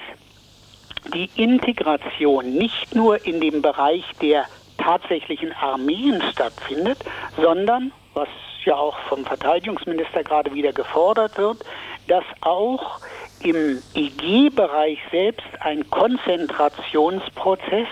[1.14, 4.44] die Integration nicht nur in dem Bereich der
[4.82, 6.98] tatsächlichen Armeen stattfindet,
[7.36, 8.28] sondern, was
[8.64, 11.64] ja auch vom Verteidigungsminister gerade wieder gefordert wird,
[12.08, 13.00] dass auch
[13.42, 17.88] im EG-Bereich selbst ein Konzentrationsprozess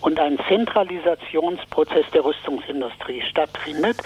[0.00, 3.98] und ein Zentralisationsprozess der Rüstungsindustrie stattfindet.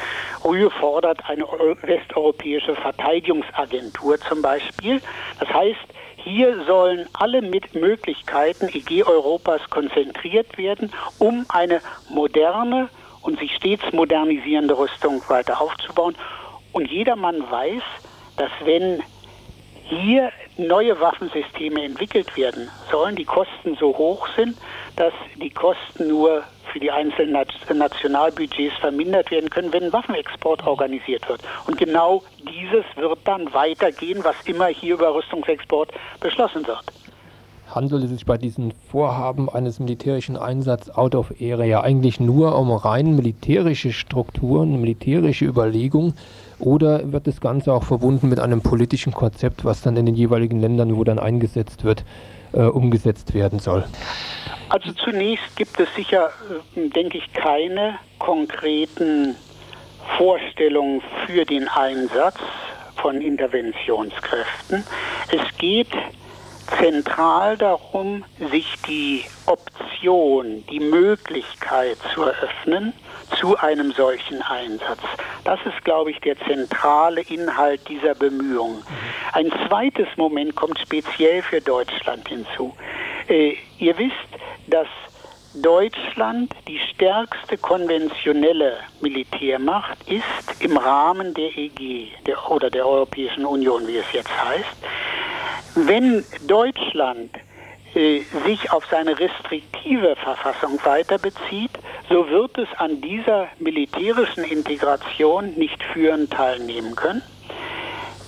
[0.44, 1.44] Rühe fordert eine
[1.82, 5.00] westeuropäische Verteidigungsagentur zum Beispiel.
[5.38, 5.78] Das heißt,
[6.24, 13.84] hier sollen alle mit Möglichkeiten EG Europas konzentriert werden, um eine moderne und sich stets
[13.92, 16.16] modernisierende Rüstung weiter aufzubauen.
[16.72, 17.82] Und jedermann weiß,
[18.36, 19.02] dass wenn
[19.90, 24.56] hier neue Waffensysteme entwickelt werden sollen, die Kosten so hoch sind,
[24.96, 27.36] dass die Kosten nur für die einzelnen
[27.74, 31.42] Nationalbudgets vermindert werden können, wenn ein Waffenexport organisiert wird.
[31.66, 36.84] Und genau dieses wird dann weitergehen, was immer hier über Rüstungsexport beschlossen wird.
[37.74, 42.70] Handelt es sich bei diesen Vorhaben eines militärischen Einsatzes out of area eigentlich nur um
[42.72, 46.14] rein militärische Strukturen, militärische Überlegungen
[46.60, 50.60] oder wird das Ganze auch verbunden mit einem politischen Konzept, was dann in den jeweiligen
[50.60, 52.04] Ländern, wo dann eingesetzt wird,
[52.52, 53.84] äh, umgesetzt werden soll?
[54.68, 56.30] Also zunächst gibt es sicher,
[56.76, 59.36] äh, denke ich, keine konkreten
[60.16, 62.36] Vorstellungen für den Einsatz
[62.96, 64.84] von Interventionskräften.
[65.32, 65.88] Es geht
[66.78, 72.92] zentral darum, sich die Option, die Möglichkeit zu eröffnen
[73.38, 75.00] zu einem solchen Einsatz.
[75.44, 78.82] Das ist, glaube ich, der zentrale Inhalt dieser Bemühungen.
[79.32, 82.74] Ein zweites Moment kommt speziell für Deutschland hinzu.
[83.28, 84.14] Äh, ihr wisst,
[84.66, 84.88] dass
[85.54, 93.86] Deutschland die stärkste konventionelle Militärmacht ist im Rahmen der EG der, oder der Europäischen Union,
[93.88, 94.76] wie es jetzt heißt.
[95.74, 97.30] Wenn Deutschland
[97.94, 101.72] sich auf seine restriktive Verfassung weiter bezieht,
[102.08, 107.22] so wird es an dieser militärischen Integration nicht führend teilnehmen können.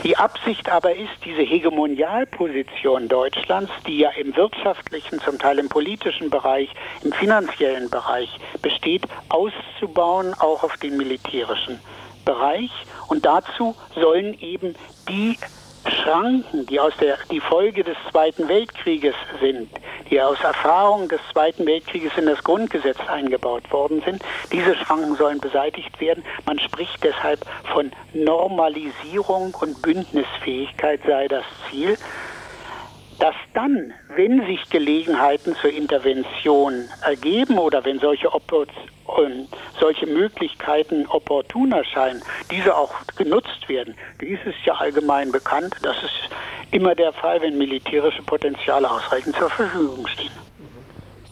[0.05, 6.29] Die Absicht aber ist, diese Hegemonialposition Deutschlands, die ja im wirtschaftlichen, zum Teil im politischen
[6.29, 6.69] Bereich,
[7.05, 8.29] im finanziellen Bereich
[8.63, 11.79] besteht, auszubauen, auch auf den militärischen
[12.25, 12.71] Bereich.
[13.07, 14.75] Und dazu sollen eben
[15.09, 15.39] die
[15.87, 19.69] Schranken, die aus der die Folge des Zweiten Weltkrieges sind,
[20.11, 25.41] die aus Erfahrung des Zweiten Weltkrieges in das Grundgesetz eingebaut worden sind, diese Schranken sollen
[25.41, 26.25] beseitigt werden.
[26.47, 31.97] Man spricht deshalb von Normalisierung und Bündnisfähigkeit sei das Ziel
[33.19, 39.47] dass dann, wenn sich Gelegenheiten zur Intervention ergeben oder wenn solche, ähm,
[39.79, 43.95] solche Möglichkeiten opportun erscheinen, diese auch genutzt werden.
[44.21, 45.75] Dies ist ja allgemein bekannt.
[45.83, 46.31] Das ist
[46.73, 50.31] immer der Fall, wenn militärische Potenziale ausreichend zur Verfügung stehen.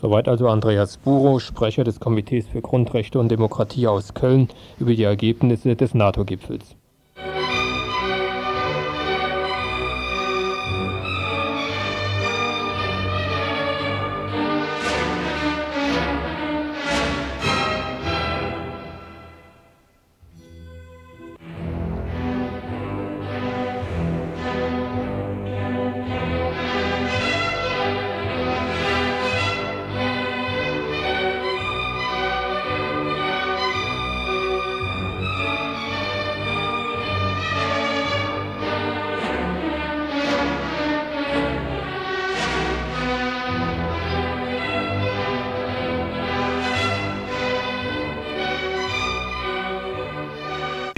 [0.00, 5.02] Soweit also Andreas Buro, Sprecher des Komitees für Grundrechte und Demokratie aus Köln, über die
[5.02, 6.76] Ergebnisse des NATO-Gipfels.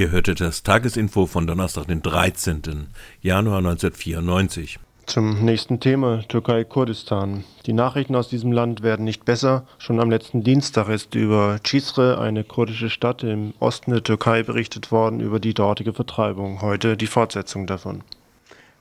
[0.03, 2.88] Ihr hörte das Tagesinfo von Donnerstag, den 13.
[3.21, 4.81] Januar 1994.
[5.07, 7.45] Zum nächsten Thema, Türkei-Kurdistan.
[7.67, 9.65] Die Nachrichten aus diesem Land werden nicht besser.
[9.79, 14.91] Schon am letzten Dienstag ist über Cizre, eine kurdische Stadt im Osten der Türkei, berichtet
[14.91, 16.62] worden über die dortige Vertreibung.
[16.62, 18.03] Heute die Fortsetzung davon.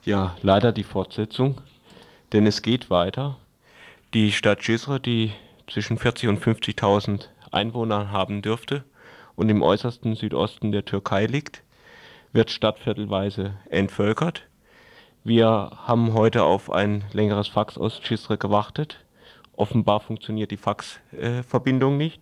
[0.03, 1.61] Ja, leider die Fortsetzung,
[2.33, 3.37] denn es geht weiter.
[4.15, 5.33] Die Stadt Cizre, die
[5.71, 8.83] zwischen 40 und 50.000 Einwohner haben dürfte,
[9.41, 11.63] und im äußersten Südosten der Türkei liegt,
[12.31, 14.43] wird stadtviertelweise entvölkert.
[15.23, 19.03] Wir haben heute auf ein längeres Fax aus Cizre gewartet.
[19.53, 22.21] Offenbar funktioniert die Faxverbindung nicht.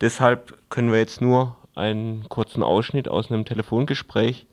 [0.00, 4.48] Deshalb können wir jetzt nur einen kurzen Ausschnitt aus einem Telefongespräch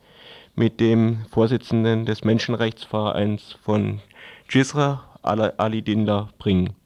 [0.54, 4.02] mit dem Vorsitzenden des Menschenrechtsvereins von
[4.48, 6.76] Cizre, Ali Dindar, bringen.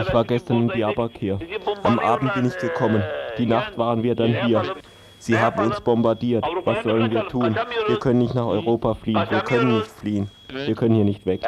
[0.00, 1.40] Ich war gestern in Diyarbakir.
[1.82, 3.02] Am Abend bin ich gekommen.
[3.38, 4.76] Die Nacht waren wir dann hier.
[5.18, 6.44] Sie haben uns bombardiert.
[6.64, 7.56] Was sollen wir tun?
[7.86, 9.26] Wir können nicht nach Europa fliehen.
[9.28, 10.30] Wir können nicht fliehen.
[10.48, 11.40] Wir können hier nicht weg.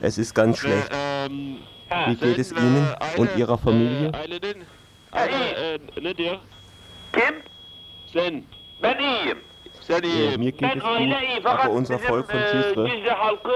[0.00, 0.90] Es ist ganz schlecht.
[2.06, 4.12] Wie geht es Ihnen und Ihrer Familie?
[7.12, 7.34] Kim?
[8.12, 8.46] Sen.
[8.80, 9.38] Ben iyiyim.
[9.88, 12.90] Ja, mir geht es gut, aber unser Volk von Cizre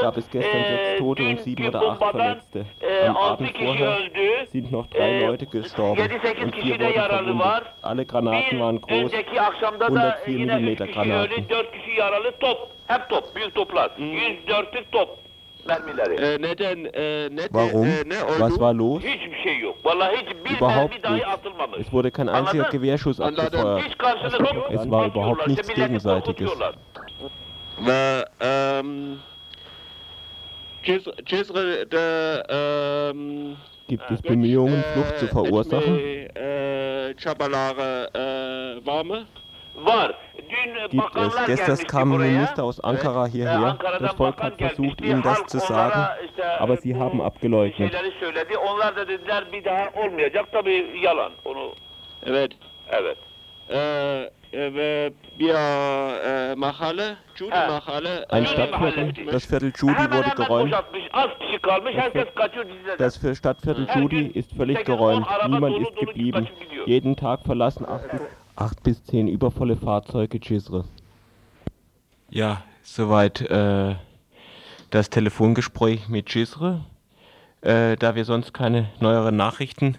[0.01, 2.67] gab es gestern sechs Tote und sieben oder acht Verletzte.
[3.07, 3.99] Am Abend vorher
[4.51, 6.01] sind noch drei Leute gestorben
[6.43, 7.63] und vier wurden verwundet.
[7.83, 9.13] Alle Granaten waren groß,
[9.89, 11.47] 104 mm Granaten.
[15.67, 16.15] Mermileri.
[16.15, 17.87] Ee, neden, e, neden, Warum?
[17.87, 18.33] E, ne oldu?
[18.33, 19.03] Was war los?
[19.03, 19.77] Hiçbir şey yok.
[19.85, 21.81] Vallahi hiç bir überhaupt dahi atılmamış.
[21.81, 23.85] Es wurde kein einziger Gewehrschuss abgefeuert.
[23.85, 24.71] Hiç karşılık yok.
[24.71, 26.51] Es war überhaupt nichts Gegenseitiges.
[27.87, 29.19] Ve ähm,
[31.27, 33.57] Cesre'de ähm,
[33.89, 35.97] Gibt es Bemühungen, Flucht zu verursachen?
[36.35, 38.87] Äh, Çabaları äh,
[39.75, 40.89] war mı?
[40.91, 41.47] Gibt es.
[41.47, 43.77] Gestern kam ein Minister aus Ankara hierher.
[44.01, 46.07] Das Volk hat versucht, ihnen das zu sagen,
[46.59, 47.93] aber sie haben abgeleugnet.
[52.25, 52.53] Evet.
[52.89, 53.19] Evet.
[53.71, 58.27] Ee, ve bir e, mahalle, Cudi mahalle.
[58.29, 60.75] Ein Stadtviertel, das Viertel Cudi wurde geräumt.
[62.99, 65.27] Das für Stadtviertel Cudi ist völlig geräumt.
[65.49, 66.49] Niemand ist geblieben.
[66.87, 68.21] Jeden Tag verlassen acht bis
[68.57, 70.85] acht bis zehn übervolle Fahrzeuge Cizre.
[72.31, 73.95] Ja, soweit äh,
[74.91, 76.85] das Telefongespräch mit Cizre.
[77.61, 79.97] Äh, da wir sonst keine neueren Nachrichten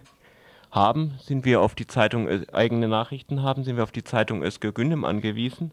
[0.72, 4.43] haben, sind wir auf die Zeitung, äh, eigene Nachrichten haben, sind wir auf die Zeitung
[4.43, 5.72] Özgür Gündem angewiesen.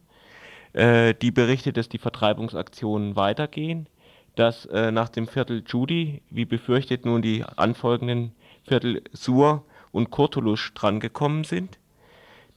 [0.72, 3.88] Äh, die berichtet, dass die Vertreibungsaktionen weitergehen,
[4.36, 8.32] dass äh, nach dem Viertel Judi, wie befürchtet, nun die anfolgenden
[8.66, 11.78] Viertel Sur und Kurtulusch drangekommen sind.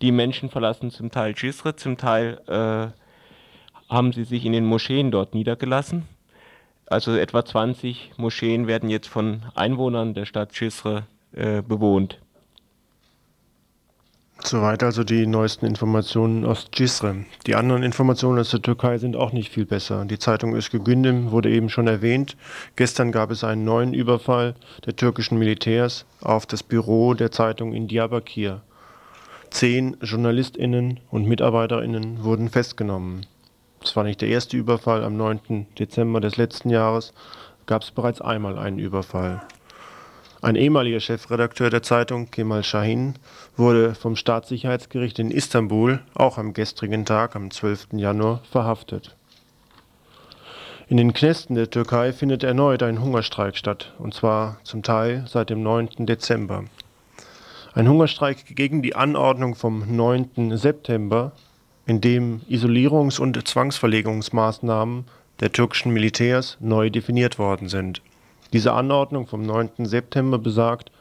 [0.03, 2.87] Die Menschen verlassen zum Teil Cizre, zum Teil äh,
[3.89, 6.03] haben sie sich in den Moscheen dort niedergelassen.
[6.87, 12.19] Also etwa 20 Moscheen werden jetzt von Einwohnern der Stadt Cizre äh, bewohnt.
[14.43, 17.23] Soweit also die neuesten Informationen aus Cisre.
[17.47, 20.03] Die anderen Informationen aus der Türkei sind auch nicht viel besser.
[20.03, 20.79] Die Zeitung Özgü
[21.31, 22.35] wurde eben schon erwähnt.
[22.75, 27.87] Gestern gab es einen neuen Überfall der türkischen Militärs auf das Büro der Zeitung in
[27.87, 28.63] Diyarbakir.
[29.53, 33.27] Zehn JournalistInnen und MitarbeiterInnen wurden festgenommen.
[33.83, 35.03] Es war nicht der erste Überfall.
[35.03, 35.67] Am 9.
[35.77, 37.13] Dezember des letzten Jahres
[37.67, 39.43] gab es bereits einmal einen Überfall.
[40.41, 43.13] Ein ehemaliger Chefredakteur der Zeitung, Kemal Shahin,
[43.55, 47.89] wurde vom Staatssicherheitsgericht in Istanbul auch am gestrigen Tag, am 12.
[47.93, 49.15] Januar, verhaftet.
[50.87, 55.51] In den Knästen der Türkei findet erneut ein Hungerstreik statt, und zwar zum Teil seit
[55.51, 56.07] dem 9.
[56.07, 56.63] Dezember.
[57.75, 60.55] Ein Hungerstreik gegen die Anordnung vom 9.
[60.57, 61.31] September,
[61.87, 65.05] in dem Isolierungs- und Zwangsverlegungsmaßnahmen
[65.39, 68.03] der türkischen Militärs neu definiert worden sind.
[68.53, 69.85] Diese Anordnung vom 9.
[69.85, 70.91] September besagt,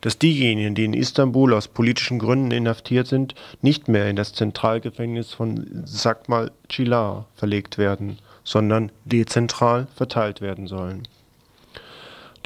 [0.00, 5.34] dass diejenigen, die in Istanbul aus politischen Gründen inhaftiert sind, nicht mehr in das Zentralgefängnis
[5.34, 11.06] von Sakmal Cilar verlegt werden, sondern dezentral verteilt werden sollen.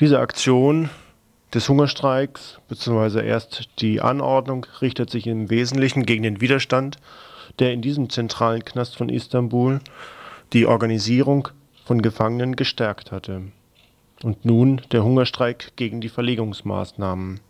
[0.00, 0.90] Diese Aktion
[1.54, 3.26] des Hungerstreiks bzw.
[3.26, 6.98] erst die Anordnung richtet sich im Wesentlichen gegen den Widerstand,
[7.58, 9.80] der in diesem zentralen Knast von Istanbul
[10.52, 11.48] die Organisierung
[11.84, 13.42] von Gefangenen gestärkt hatte.
[14.22, 17.40] Und nun der Hungerstreik gegen die Verlegungsmaßnahmen.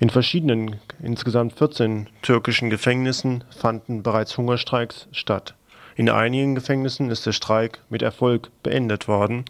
[0.00, 5.54] In verschiedenen, insgesamt 14 türkischen Gefängnissen fanden bereits Hungerstreiks statt.
[5.94, 9.44] In einigen Gefängnissen ist der Streik mit Erfolg beendet worden.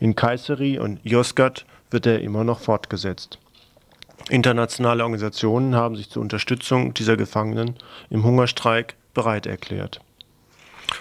[0.00, 3.38] In Kayseri und Yozgat wird er immer noch fortgesetzt.
[4.30, 7.74] Internationale Organisationen haben sich zur Unterstützung dieser Gefangenen
[8.10, 10.00] im Hungerstreik bereit erklärt.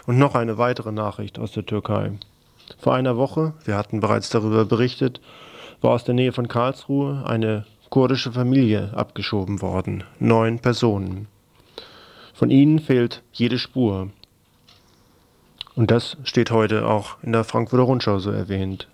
[0.06, 2.14] Und noch eine weitere Nachricht aus der Türkei.
[2.80, 5.22] Vor einer Woche, wir hatten bereits darüber berichtet,
[5.82, 10.04] war aus der Nähe von Karlsruhe eine kurdische Familie abgeschoben worden.
[10.20, 11.28] Neun Personen.
[12.34, 14.10] Von ihnen fehlt jede Spur.
[15.76, 18.88] Und das steht heute auch in der Frankfurter Rundschau so erwähnt.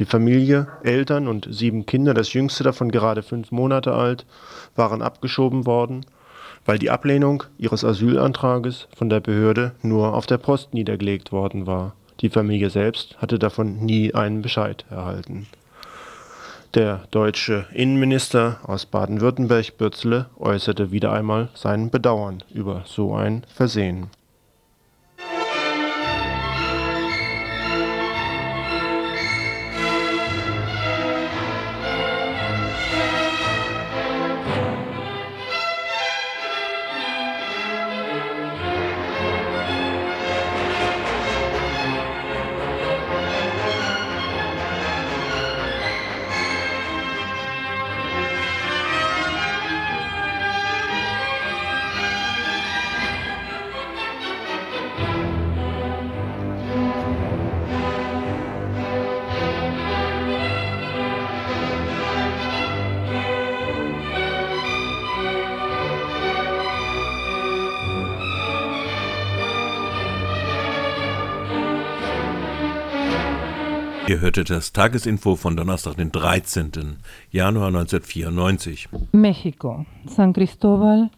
[0.00, 4.24] Die Familie, Eltern und sieben Kinder, das jüngste davon gerade fünf Monate alt,
[4.74, 6.06] waren abgeschoben worden,
[6.64, 11.94] weil die Ablehnung ihres Asylantrages von der Behörde nur auf der Post niedergelegt worden war.
[12.22, 15.46] Die Familie selbst hatte davon nie einen Bescheid erhalten.
[16.72, 24.06] Der deutsche Innenminister aus Baden-Württemberg, Bürzle, äußerte wieder einmal sein Bedauern über so ein Versehen.
[74.10, 76.96] Ihr hörtet das Tagesinfo von Donnerstag, den 13.
[77.30, 78.88] Januar 1994.
[79.12, 81.10] Mexiko, San Cristobal.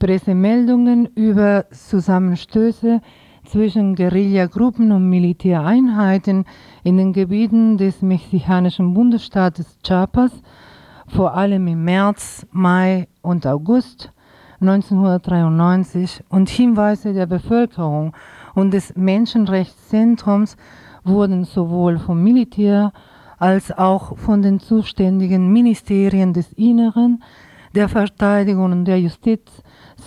[0.00, 3.00] Pressemeldungen über Zusammenstöße
[3.50, 6.44] zwischen Guerillagruppen und Militäreinheiten
[6.84, 10.30] in den Gebieten des mexikanischen Bundesstaates Chiapas
[11.08, 14.12] vor allem im März, Mai und August
[14.60, 18.12] 1993 und Hinweise der Bevölkerung
[18.54, 20.56] und des Menschenrechtszentrums
[21.02, 22.92] wurden sowohl vom Militär
[23.38, 27.24] als auch von den zuständigen Ministerien des Inneren,
[27.74, 29.62] der Verteidigung und der Justiz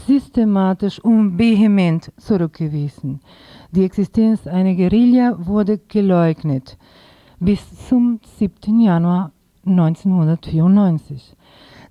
[0.07, 3.19] systematisch und vehement zurückgewiesen.
[3.71, 6.77] Die Existenz einer Guerilla wurde geleugnet
[7.39, 8.79] bis zum 7.
[8.79, 9.31] Januar
[9.65, 11.35] 1994.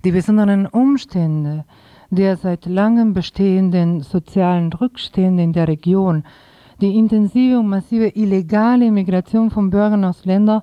[0.03, 1.65] Die besonderen Umstände
[2.15, 6.23] der seit langem bestehenden sozialen Rückstände in der Region,
[6.79, 10.61] die intensive und massive illegale Migration von Bürgern aus Ländern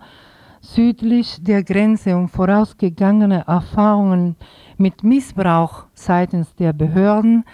[0.61, 4.37] südlich der Grenze und vorausgegangene Erfahrungen
[4.77, 7.45] mit Missbrauch seitens der Behörden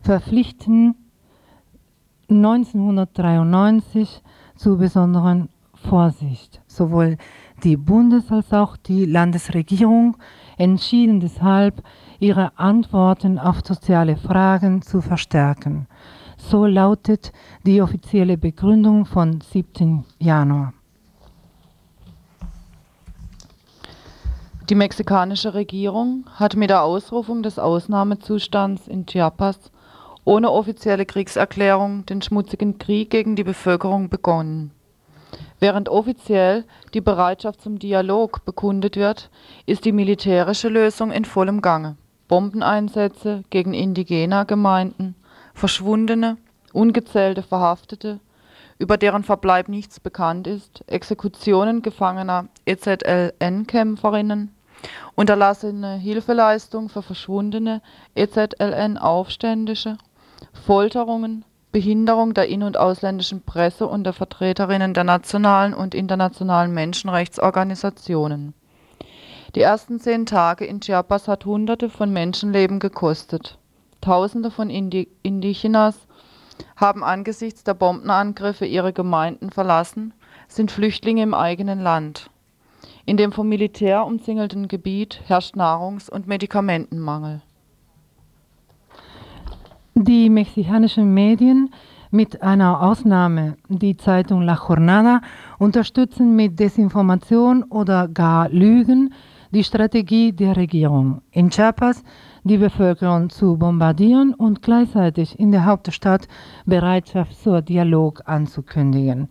[0.00, 0.94] verpflichten
[2.30, 4.22] 1993
[4.56, 6.60] zu besonderen Vorsicht.
[6.66, 7.16] Sowohl
[7.62, 10.16] die Bundes- als auch die Landesregierung
[10.56, 11.82] entschieden deshalb,
[12.18, 15.86] ihre Antworten auf soziale Fragen zu verstärken.
[16.36, 17.32] So lautet
[17.64, 20.04] die offizielle Begründung von 7.
[20.18, 20.72] Januar.
[24.68, 29.70] Die mexikanische Regierung hat mit der Ausrufung des Ausnahmezustands in Chiapas
[30.24, 34.72] ohne offizielle Kriegserklärung den schmutzigen Krieg gegen die Bevölkerung begonnen.
[35.58, 39.30] Während offiziell die Bereitschaft zum Dialog bekundet wird,
[39.64, 41.96] ist die militärische Lösung in vollem Gange.
[42.28, 45.14] Bombeneinsätze gegen indigene Gemeinden,
[45.54, 46.36] verschwundene,
[46.74, 48.20] ungezählte Verhaftete,
[48.78, 54.54] über deren Verbleib nichts bekannt ist, Exekutionen gefangener EZLN-Kämpferinnen,
[55.14, 57.82] unterlassene Hilfeleistung für verschwundene
[58.14, 59.98] EZLN-Aufständische,
[60.52, 68.54] Folterungen, Behinderung der in- und ausländischen Presse und der Vertreterinnen der nationalen und internationalen Menschenrechtsorganisationen.
[69.54, 73.58] Die ersten zehn Tage in Chiapas hat Hunderte von Menschenleben gekostet.
[74.00, 76.06] Tausende von Indi Indigenas
[76.76, 80.14] haben angesichts der Bombenangriffe ihre Gemeinden verlassen,
[80.48, 82.30] sind Flüchtlinge im eigenen Land.
[83.08, 87.40] In dem vom Militär umzingelten Gebiet herrscht Nahrungs- und Medikamentenmangel.
[89.94, 91.70] Die mexikanischen Medien,
[92.10, 95.22] mit einer Ausnahme die Zeitung La Jornada,
[95.58, 99.14] unterstützen mit Desinformation oder gar Lügen
[99.52, 101.22] die Strategie der Regierung.
[101.30, 102.04] In Chiapas
[102.44, 106.28] die Bevölkerung zu bombardieren und gleichzeitig in der Hauptstadt
[106.66, 109.30] Bereitschaft zur Dialog anzukündigen.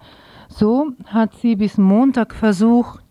[0.50, 3.04] So hat sie bis Montag versucht,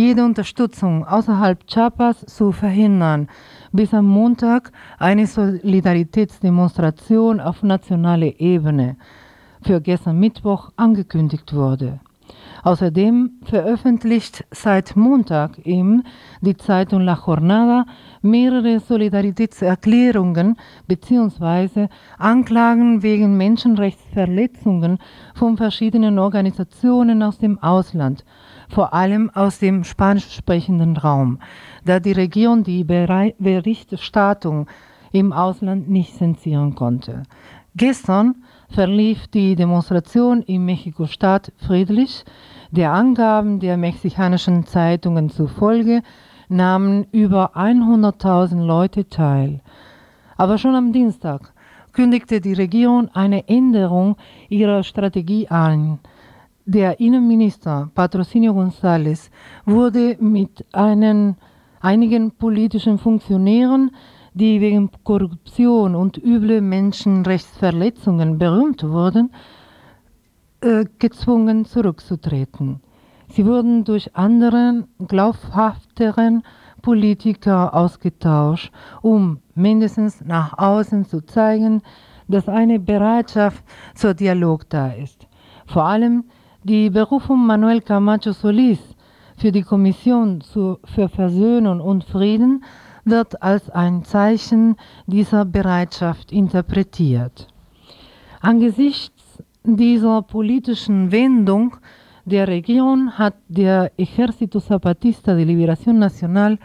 [0.00, 3.28] jede Unterstützung außerhalb Chiapas zu verhindern,
[3.70, 8.96] bis am Montag eine Solidaritätsdemonstration auf nationaler Ebene
[9.62, 12.00] für gestern Mittwoch angekündigt wurde.
[12.62, 16.04] Außerdem veröffentlicht seit Montag eben
[16.40, 17.84] die Zeitung La Jornada
[18.22, 21.88] mehrere Solidaritätserklärungen bzw.
[22.18, 24.98] Anklagen wegen Menschenrechtsverletzungen
[25.34, 28.24] von verschiedenen Organisationen aus dem Ausland,
[28.70, 31.38] vor allem aus dem spanisch sprechenden Raum,
[31.84, 34.66] da die Regierung die Berichterstattung
[35.12, 37.24] im Ausland nicht zensieren konnte.
[37.76, 38.36] Gestern
[38.68, 42.24] verlief die Demonstration in Mexiko-Stadt friedlich.
[42.70, 46.02] Der Angaben der mexikanischen Zeitungen zufolge
[46.48, 49.60] nahmen über 100.000 Leute teil.
[50.36, 51.52] Aber schon am Dienstag
[51.92, 54.16] kündigte die Regierung eine Änderung
[54.48, 55.98] ihrer Strategie an.
[56.72, 59.28] Der Innenminister Patrocinio González
[59.66, 61.36] wurde mit einen,
[61.80, 63.90] einigen politischen Funktionären
[64.34, 69.32] die wegen Korruption und üble Menschenrechtsverletzungen berühmt wurden,
[70.60, 72.78] äh, gezwungen zurückzutreten.
[73.30, 76.44] Sie wurden durch andere, glaubhafteren
[76.82, 78.70] Politiker ausgetauscht,
[79.02, 81.82] um mindestens nach außen zu zeigen,
[82.28, 83.64] dass eine Bereitschaft
[83.96, 85.26] zur Dialog da ist.
[85.66, 86.26] Vor allem
[86.62, 88.78] die Berufung Manuel Camacho Solís
[89.36, 92.64] für die Kommission für Versöhnung und Frieden
[93.04, 97.48] wird als ein Zeichen dieser Bereitschaft interpretiert.
[98.42, 101.76] Angesichts dieser politischen Wendung
[102.26, 106.58] der Regierung hat der Ejército Zapatista de Liberación Nacional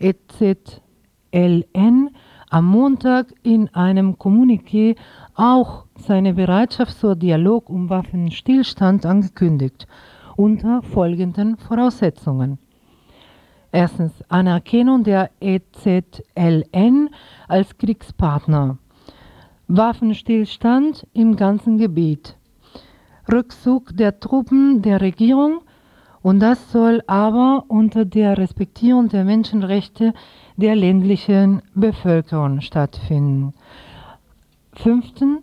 [0.00, 0.80] EZLN
[2.50, 4.96] am Montag in einem Kommuniqué
[5.34, 9.86] auch seine Bereitschaft zur Dialog um Waffenstillstand angekündigt,
[10.36, 12.58] unter folgenden Voraussetzungen.
[13.72, 17.10] Erstens Anerkennung der EZLN
[17.48, 18.78] als Kriegspartner.
[19.68, 22.36] Waffenstillstand im ganzen Gebiet.
[23.30, 25.62] Rückzug der Truppen der Regierung
[26.22, 30.12] Und das soll aber unter der Respektierung der Menschenrechte
[30.56, 33.54] der ländlichen Bevölkerung stattfinden.
[34.72, 35.42] Fünftens,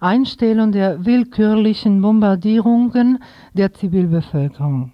[0.00, 3.18] Einstellung der willkürlichen Bombardierungen
[3.54, 4.92] der Zivilbevölkerung.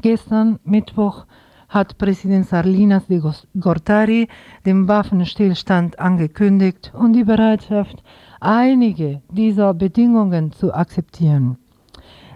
[0.00, 1.26] Gestern Mittwoch
[1.68, 3.22] hat Präsident Sarlinas de
[3.58, 4.28] Gortari
[4.66, 8.02] den Waffenstillstand angekündigt und die Bereitschaft,
[8.40, 11.58] einige dieser Bedingungen zu akzeptieren.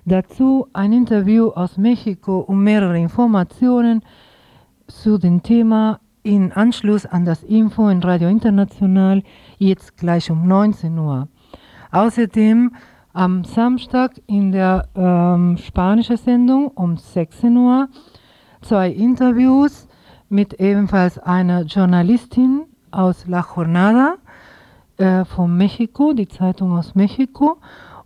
[0.05, 4.03] Dazu ein Interview aus Mexiko und mehrere Informationen
[4.87, 9.23] zu dem Thema in Anschluss an das Info in Radio International
[9.59, 11.29] jetzt gleich um 19 Uhr.
[11.95, 12.73] Außerdem
[13.13, 17.89] am Samstag in der ähm, spanischen Sendung um 16 Uhr
[18.63, 19.87] zwei Interviews
[20.29, 24.17] mit ebenfalls einer Journalistin aus La Jornada
[24.97, 27.59] äh, von Mexiko, die Zeitung aus Mexiko,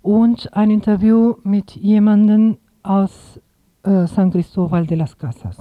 [0.02, 3.40] und ein Interview mit jemandem aus
[3.84, 5.56] äh, San Cristóbal de las Casas.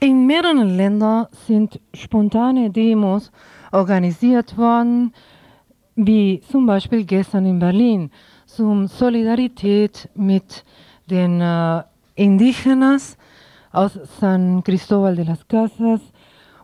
[0.00, 3.32] In mehreren Ländern sind spontane Demos
[3.72, 5.12] organisiert worden,
[5.96, 8.12] wie zum Beispiel gestern in Berlin,
[8.46, 10.64] zum Solidarität mit
[11.10, 11.82] den äh,
[12.14, 13.18] Indigenas
[13.72, 16.00] aus San Cristóbal de las Casas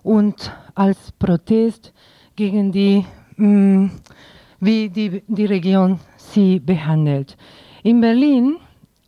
[0.04, 1.92] und als Protest
[2.36, 3.04] gegen die,
[3.36, 3.90] mh,
[4.60, 7.36] wie die, die Region sie behandelt.
[7.82, 8.58] In Berlin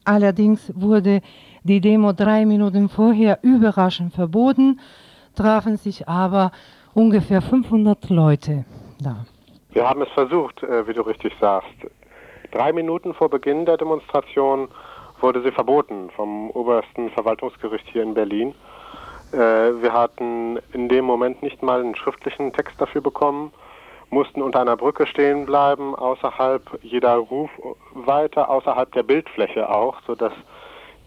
[0.04, 1.20] allerdings wurde
[1.66, 4.80] die Demo drei Minuten vorher überraschend verboten,
[5.34, 6.52] trafen sich aber
[6.94, 8.64] ungefähr 500 Leute
[9.00, 9.26] da.
[9.70, 11.74] Wir haben es versucht, äh, wie du richtig sagst.
[12.52, 14.68] Drei Minuten vor Beginn der Demonstration
[15.20, 18.54] wurde sie verboten vom obersten Verwaltungsgericht hier in Berlin.
[19.32, 23.52] Äh, wir hatten in dem Moment nicht mal einen schriftlichen Text dafür bekommen,
[24.10, 30.32] mussten unter einer Brücke stehen bleiben, außerhalb jeder Rufweite, außerhalb der Bildfläche auch, sodass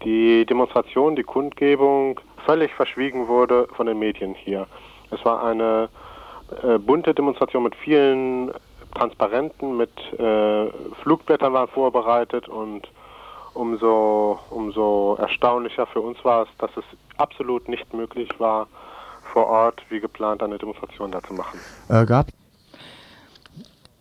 [0.04, 4.66] die Demonstration, die Kundgebung völlig verschwiegen wurde von den Medien hier.
[5.10, 5.88] Es war eine
[6.62, 8.52] äh, bunte Demonstration mit vielen
[8.94, 10.66] Transparenten, mit äh,
[11.02, 12.88] Flugblättern waren vorbereitet und
[13.54, 16.84] umso, umso erstaunlicher für uns war es, dass es
[17.16, 18.66] absolut nicht möglich war,
[19.32, 21.58] vor Ort wie geplant eine Demonstration da zu machen.
[21.88, 22.26] Äh, gab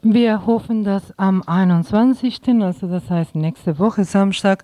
[0.02, 4.64] wir hoffen, dass am 21., also das heißt nächste Woche Samstag,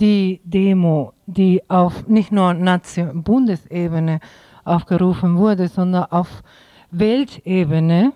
[0.00, 4.20] die Demo, die auf nicht nur Nation Bundesebene
[4.64, 6.42] aufgerufen wurde, sondern auf
[6.90, 8.12] Weltebene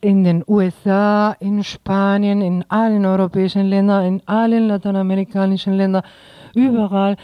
[0.00, 6.02] in den USA, in Spanien, in allen europäischen Ländern, in allen lateinamerikanischen Ländern,
[6.54, 7.16] überall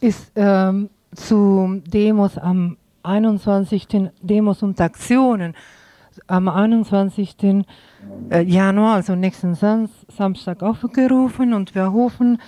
[0.00, 4.10] ist ähm, zu Demos am 21.
[4.20, 5.54] Demos und Aktionen
[6.26, 7.36] am 21.
[8.30, 12.38] Äh, Januar, also nächsten Sam Samstag aufgerufen und wir hoffen,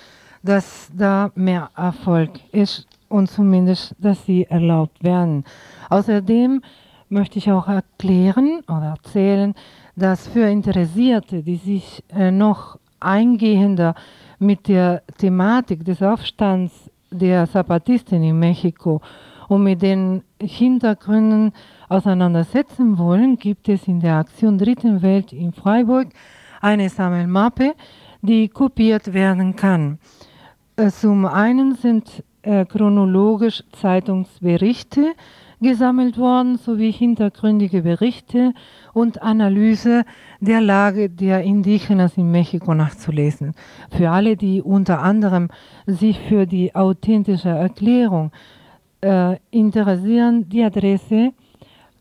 [0.49, 5.45] dass da mehr Erfolg ist und zumindest, dass sie erlaubt werden.
[5.91, 6.63] Außerdem
[7.11, 9.55] möchte ich auch erklären oder erzählen,
[9.95, 13.95] dass für Interessierte, die sich äh, noch eingehender
[14.39, 16.73] mit der Thematik des Aufstands
[17.11, 19.03] der Zapatisten in Mexiko
[19.49, 21.53] und mit den Hintergründen
[21.91, 26.09] auseinandersetzen wollen, gibt es in der Aktion Dritten Welt in Freiburg
[26.63, 27.75] eine Sammelmappe,
[28.23, 29.99] die kopiert werden kann.
[30.79, 35.13] Äh, zum einen sind äh, chronologisch Zeitungsberichte
[35.61, 38.55] gesammelt worden, sowie hintergründige Berichte
[38.95, 40.05] und Analyse
[40.39, 43.55] der Lage der Indigenas in Mexiko nachzulesen.
[43.91, 45.49] Für alle, die unter anderem
[45.87, 48.31] sich für die authentische Erklärung
[49.01, 51.33] äh, interessieren, die Adresse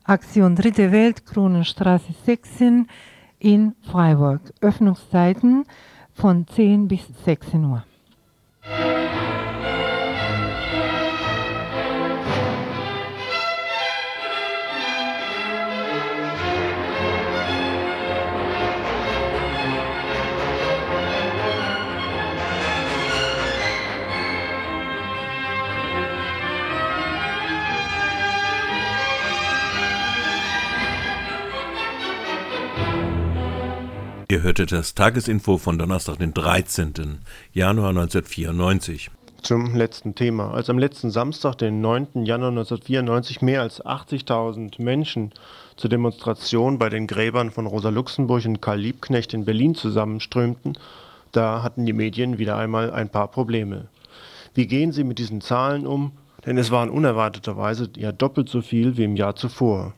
[0.03, 2.85] Aktion Dritte Welt, Kronenstraße 16
[3.39, 4.41] in Freiburg.
[4.61, 5.65] Öffnungszeiten
[6.13, 7.86] von 10 bis 16 Uhr.
[8.69, 9.26] Música
[34.29, 37.19] Ihr hörtet das Tagesinfo von Donnerstag, den 13.
[37.53, 39.09] Januar 1994.
[39.41, 40.51] Zum letzten Thema.
[40.51, 42.25] Als am letzten Samstag, den 9.
[42.25, 45.31] Januar 1994, mehr als 80.000 Menschen
[45.77, 50.77] zur Demonstration bei den Gräbern von Rosa Luxemburg und Karl Liebknecht in Berlin zusammenströmten,
[51.31, 53.87] da hatten die Medien wieder einmal ein paar Probleme.
[54.53, 56.11] Wie gehen sie mit diesen Zahlen um?
[56.45, 59.93] Denn es waren unerwarteterweise ja doppelt so viel wie im Jahr zuvor.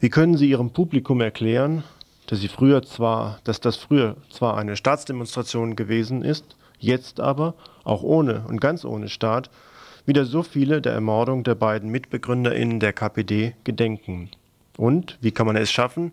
[0.00, 1.82] Wie können sie ihrem Publikum erklären,
[2.28, 7.54] dass sie früher zwar, dass das früher zwar eine Staatsdemonstration gewesen ist, jetzt aber,
[7.84, 9.50] auch ohne und ganz ohne Staat,
[10.04, 14.30] wieder so viele der Ermordung der beiden MitbegründerInnen der KPD gedenken.
[14.76, 16.12] Und wie kann man es schaffen,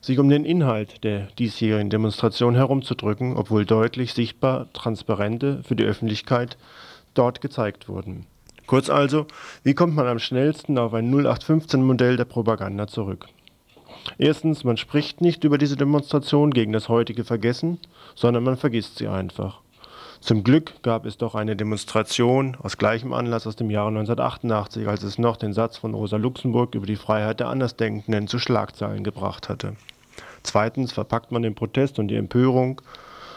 [0.00, 6.58] sich um den Inhalt der diesjährigen Demonstration herumzudrücken, obwohl deutlich sichtbar Transparente für die Öffentlichkeit
[7.14, 8.26] dort gezeigt wurden.
[8.66, 9.26] Kurz also,
[9.62, 13.28] wie kommt man am schnellsten auf ein 0815-Modell der Propaganda zurück?
[14.18, 17.78] Erstens, man spricht nicht über diese Demonstration gegen das heutige Vergessen,
[18.14, 19.60] sondern man vergisst sie einfach.
[20.20, 25.02] Zum Glück gab es doch eine Demonstration aus gleichem Anlass aus dem Jahre 1988, als
[25.02, 29.48] es noch den Satz von Rosa Luxemburg über die Freiheit der Andersdenkenden zu Schlagzeilen gebracht
[29.48, 29.74] hatte.
[30.44, 32.80] Zweitens verpackt man den Protest und die Empörung,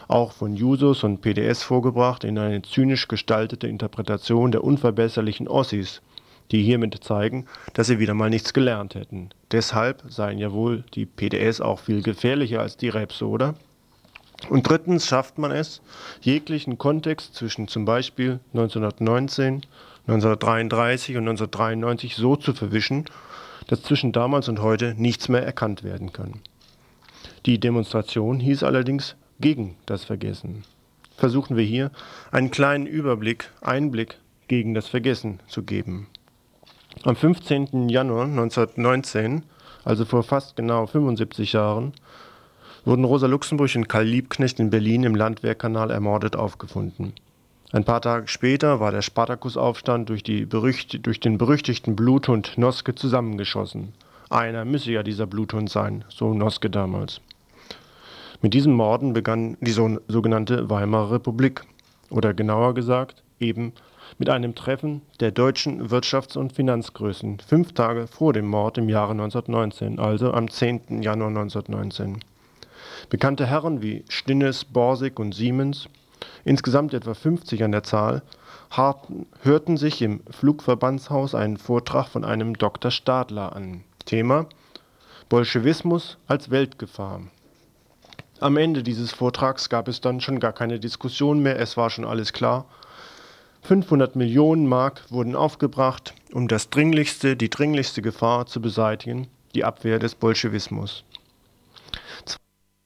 [0.07, 6.01] auch von Jusos und PDS vorgebracht, in eine zynisch gestaltete Interpretation der unverbesserlichen Ossis,
[6.51, 9.29] die hiermit zeigen, dass sie wieder mal nichts gelernt hätten.
[9.51, 13.55] Deshalb seien ja wohl die PDS auch viel gefährlicher als die Rebso, oder?
[14.49, 15.81] Und drittens schafft man es,
[16.21, 19.61] jeglichen Kontext zwischen zum Beispiel 1919,
[20.07, 23.05] 1933 und 1993 so zu verwischen,
[23.67, 26.41] dass zwischen damals und heute nichts mehr erkannt werden kann.
[27.45, 30.63] Die Demonstration hieß allerdings gegen das Vergessen.
[31.17, 31.91] Versuchen wir hier
[32.31, 34.17] einen kleinen Überblick, Einblick
[34.47, 36.07] gegen das Vergessen zu geben.
[37.03, 37.89] Am 15.
[37.89, 39.43] Januar 1919,
[39.83, 41.93] also vor fast genau 75 Jahren,
[42.83, 47.13] wurden Rosa Luxemburg und Karl Liebknecht in Berlin im Landwehrkanal ermordet aufgefunden.
[47.71, 53.93] Ein paar Tage später war der Spartakusaufstand durch, durch den berüchtigten Bluthund Noske zusammengeschossen.
[54.29, 57.21] Einer müsse ja dieser Bluthund sein, so Noske damals.
[58.41, 61.63] Mit diesen Morden begann die so, sogenannte Weimarer Republik,
[62.09, 63.73] oder genauer gesagt eben
[64.18, 69.12] mit einem Treffen der deutschen Wirtschafts- und Finanzgrößen fünf Tage vor dem Mord im Jahre
[69.12, 71.01] 1919, also am 10.
[71.01, 72.20] Januar 1919.
[73.10, 75.88] Bekannte Herren wie Stinnes, Borsig und Siemens,
[76.43, 78.22] insgesamt etwa 50 an der Zahl,
[78.70, 82.91] harten, hörten sich im Flugverbandshaus einen Vortrag von einem Dr.
[82.91, 83.84] Stadler an.
[84.06, 84.47] Thema
[85.30, 87.22] Bolschewismus als Weltgefahr.
[88.39, 92.06] Am Ende dieses Vortrags gab es dann schon gar keine Diskussion mehr, es war schon
[92.06, 92.66] alles klar.
[93.66, 99.97] 500 Millionen Mark wurden aufgebracht, um das dringlichste, die dringlichste Gefahr zu beseitigen, die Abwehr
[99.97, 101.03] des Bolschewismus.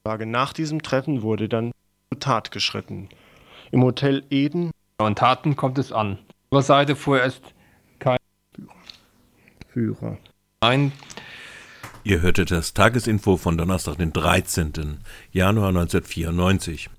[0.05, 1.71] Tage nach diesem Treffen wurde dann
[2.09, 3.09] zur Tat geschritten.
[3.71, 4.71] Im Hotel Eden.
[4.97, 6.17] Und Taten kommt es an.
[6.51, 7.41] Ihrer Seite vorerst
[7.99, 8.17] kein
[9.67, 10.17] Führer.
[10.61, 10.93] Nein.
[12.03, 14.99] Ihr hörtet das Tagesinfo von Donnerstag, den 13.
[15.31, 16.89] Januar 1994.